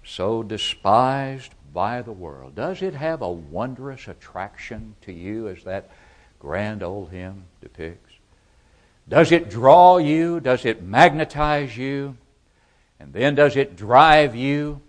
so 0.04 0.44
despised 0.44 1.54
by 1.74 2.02
the 2.02 2.12
world. 2.12 2.56
Does 2.56 2.82
it 2.82 2.94
have 2.94 3.22
a 3.22 3.32
wondrous 3.32 4.08
attraction 4.08 4.96
to 5.02 5.14
you 5.14 5.48
as 5.48 5.64
that 5.64 5.90
grand 6.40 6.84
old 6.84 7.12
hymn 7.12 7.46
depicts? 7.62 8.14
Does 9.08 9.32
it 9.32 9.50
draw 9.50 9.98
you? 9.98 10.40
Does 10.40 10.66
it 10.66 10.84
magnetize 10.84 11.78
you? 11.78 12.18
And 13.00 13.14
then 13.14 13.36
does 13.36 13.56
it 13.56 13.76
drive 13.76 14.36
you 14.36 14.82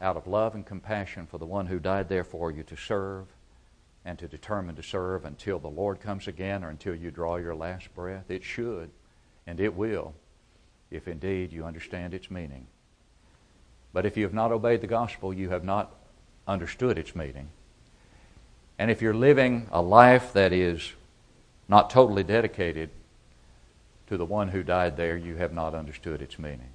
out 0.00 0.16
of 0.16 0.26
love 0.26 0.54
and 0.54 0.66
compassion 0.66 1.26
for 1.26 1.38
the 1.38 1.46
one 1.46 1.66
who 1.66 1.78
died 1.78 2.08
there 2.08 2.24
for 2.24 2.50
you 2.50 2.62
to 2.64 2.76
serve 2.76 3.26
and 4.04 4.18
to 4.18 4.28
determine 4.28 4.76
to 4.76 4.82
serve 4.82 5.24
until 5.24 5.58
the 5.58 5.68
Lord 5.68 6.00
comes 6.00 6.26
again 6.26 6.64
or 6.64 6.70
until 6.70 6.94
you 6.94 7.10
draw 7.10 7.36
your 7.36 7.54
last 7.54 7.94
breath? 7.94 8.30
It 8.30 8.44
should, 8.44 8.90
and 9.46 9.60
it 9.60 9.74
will, 9.74 10.14
if 10.90 11.06
indeed 11.06 11.52
you 11.52 11.64
understand 11.64 12.14
its 12.14 12.30
meaning. 12.30 12.66
But 13.92 14.06
if 14.06 14.16
you 14.16 14.24
have 14.24 14.34
not 14.34 14.52
obeyed 14.52 14.80
the 14.80 14.86
gospel, 14.86 15.32
you 15.32 15.50
have 15.50 15.64
not 15.64 15.94
understood 16.46 16.98
its 16.98 17.14
meaning. 17.14 17.48
And 18.78 18.90
if 18.90 19.02
you're 19.02 19.14
living 19.14 19.68
a 19.70 19.82
life 19.82 20.32
that 20.32 20.52
is 20.52 20.92
not 21.68 21.90
totally 21.90 22.24
dedicated 22.24 22.90
to 24.08 24.16
the 24.16 24.24
one 24.24 24.48
who 24.48 24.62
died 24.62 24.96
there, 24.96 25.16
you 25.16 25.36
have 25.36 25.52
not 25.52 25.74
understood 25.74 26.20
its 26.20 26.38
meaning. 26.38 26.70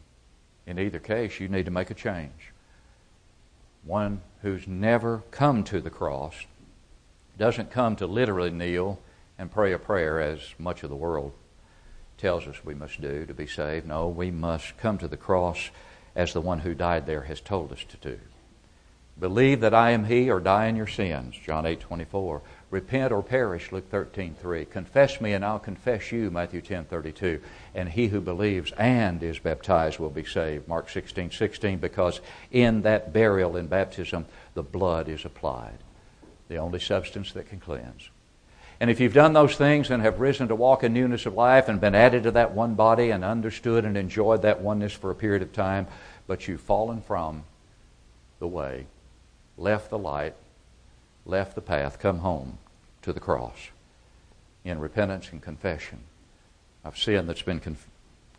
In 0.65 0.79
either 0.79 0.99
case, 0.99 1.39
you 1.39 1.47
need 1.47 1.65
to 1.65 1.71
make 1.71 1.89
a 1.89 1.95
change. 1.95 2.53
One 3.83 4.21
who's 4.41 4.67
never 4.67 5.23
come 5.31 5.63
to 5.65 5.81
the 5.81 5.89
cross 5.89 6.33
doesn't 7.37 7.71
come 7.71 7.95
to 7.97 8.07
literally 8.07 8.49
kneel 8.49 8.99
and 9.37 9.51
pray 9.51 9.71
a 9.71 9.79
prayer 9.79 10.19
as 10.19 10.39
much 10.57 10.83
of 10.83 10.89
the 10.89 10.95
world 10.95 11.33
tells 12.17 12.47
us 12.47 12.65
we 12.65 12.73
must 12.73 12.99
do 12.99 13.25
to 13.25 13.33
be 13.33 13.47
saved. 13.47 13.87
No, 13.87 14.07
we 14.07 14.31
must 14.31 14.77
come 14.77 14.97
to 14.97 15.07
the 15.07 15.17
cross 15.17 15.69
as 16.15 16.33
the 16.33 16.41
one 16.41 16.59
who 16.59 16.73
died 16.73 17.05
there 17.05 17.23
has 17.23 17.39
told 17.39 17.71
us 17.71 17.83
to 17.89 17.97
do. 17.97 18.19
Believe 19.19 19.61
that 19.61 19.73
I 19.73 19.91
am 19.91 20.05
he 20.05 20.29
or 20.29 20.39
die 20.39 20.67
in 20.67 20.75
your 20.75 20.87
sins, 20.87 21.35
John 21.43 21.65
8 21.65 21.79
24. 21.79 22.41
Repent 22.69 23.11
or 23.11 23.23
perish, 23.23 23.71
Luke 23.71 23.89
13 23.89 24.35
3. 24.35 24.65
Confess 24.65 25.21
me 25.21 25.33
and 25.33 25.43
I'll 25.43 25.57
confess 25.57 26.11
you, 26.11 26.29
Matthew 26.29 26.61
10 26.61 26.85
32. 26.85 27.39
And 27.73 27.89
he 27.89 28.07
who 28.07 28.21
believes 28.21 28.71
and 28.73 29.23
is 29.23 29.39
baptized 29.39 29.97
will 29.97 30.09
be 30.09 30.25
saved, 30.25 30.67
Mark 30.67 30.89
16 30.89 31.31
16, 31.31 31.79
because 31.79 32.19
in 32.51 32.83
that 32.83 33.11
burial 33.11 33.57
in 33.57 33.67
baptism, 33.67 34.25
the 34.53 34.63
blood 34.63 35.09
is 35.09 35.25
applied 35.25 35.79
the 36.47 36.57
only 36.57 36.79
substance 36.79 37.31
that 37.33 37.49
can 37.49 37.59
cleanse. 37.59 38.09
And 38.79 38.89
if 38.91 38.99
you've 38.99 39.13
done 39.13 39.33
those 39.33 39.55
things 39.55 39.89
and 39.89 40.03
have 40.03 40.19
risen 40.19 40.49
to 40.49 40.55
walk 40.55 40.83
in 40.83 40.93
newness 40.93 41.25
of 41.25 41.33
life 41.33 41.67
and 41.67 41.81
been 41.81 41.95
added 41.95 42.23
to 42.23 42.31
that 42.31 42.53
one 42.53 42.75
body 42.75 43.09
and 43.09 43.25
understood 43.25 43.85
and 43.85 43.97
enjoyed 43.97 44.43
that 44.43 44.61
oneness 44.61 44.93
for 44.93 45.09
a 45.09 45.15
period 45.15 45.41
of 45.41 45.51
time, 45.51 45.87
but 46.27 46.47
you've 46.47 46.61
fallen 46.61 47.01
from 47.01 47.43
the 48.39 48.47
way, 48.47 48.85
left 49.57 49.89
the 49.89 49.97
light, 49.97 50.35
left 51.25 51.55
the 51.55 51.61
path, 51.61 51.97
come 51.97 52.19
home 52.19 52.59
to 53.01 53.11
the 53.11 53.19
cross 53.19 53.69
in 54.63 54.79
repentance 54.79 55.29
and 55.31 55.41
confession 55.41 55.99
of 56.83 56.97
sin 56.97 57.25
that's 57.25 57.41
been 57.41 57.59
conf- 57.59 57.87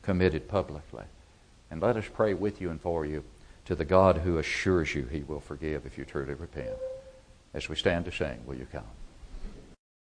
committed 0.03 0.47
publicly. 0.47 1.05
And 1.71 1.83
let 1.83 1.97
us 1.97 2.05
pray 2.12 2.33
with 2.33 2.61
you 2.61 2.71
and 2.71 2.81
for 2.81 3.05
you 3.05 3.25
to 3.64 3.75
the 3.75 3.85
God 3.85 4.18
who 4.18 4.38
assures 4.38 4.94
you 4.94 5.05
he 5.07 5.23
will 5.23 5.40
forgive 5.40 5.85
if 5.85 5.99
you 5.99 6.05
truly 6.05 6.35
repent 6.35 6.77
as 7.54 7.68
we 7.68 7.76
stand 7.76 8.04
to 8.04 8.12
sing. 8.12 8.42
Will 8.46 8.56
you 8.56 8.66
come? 8.70 8.97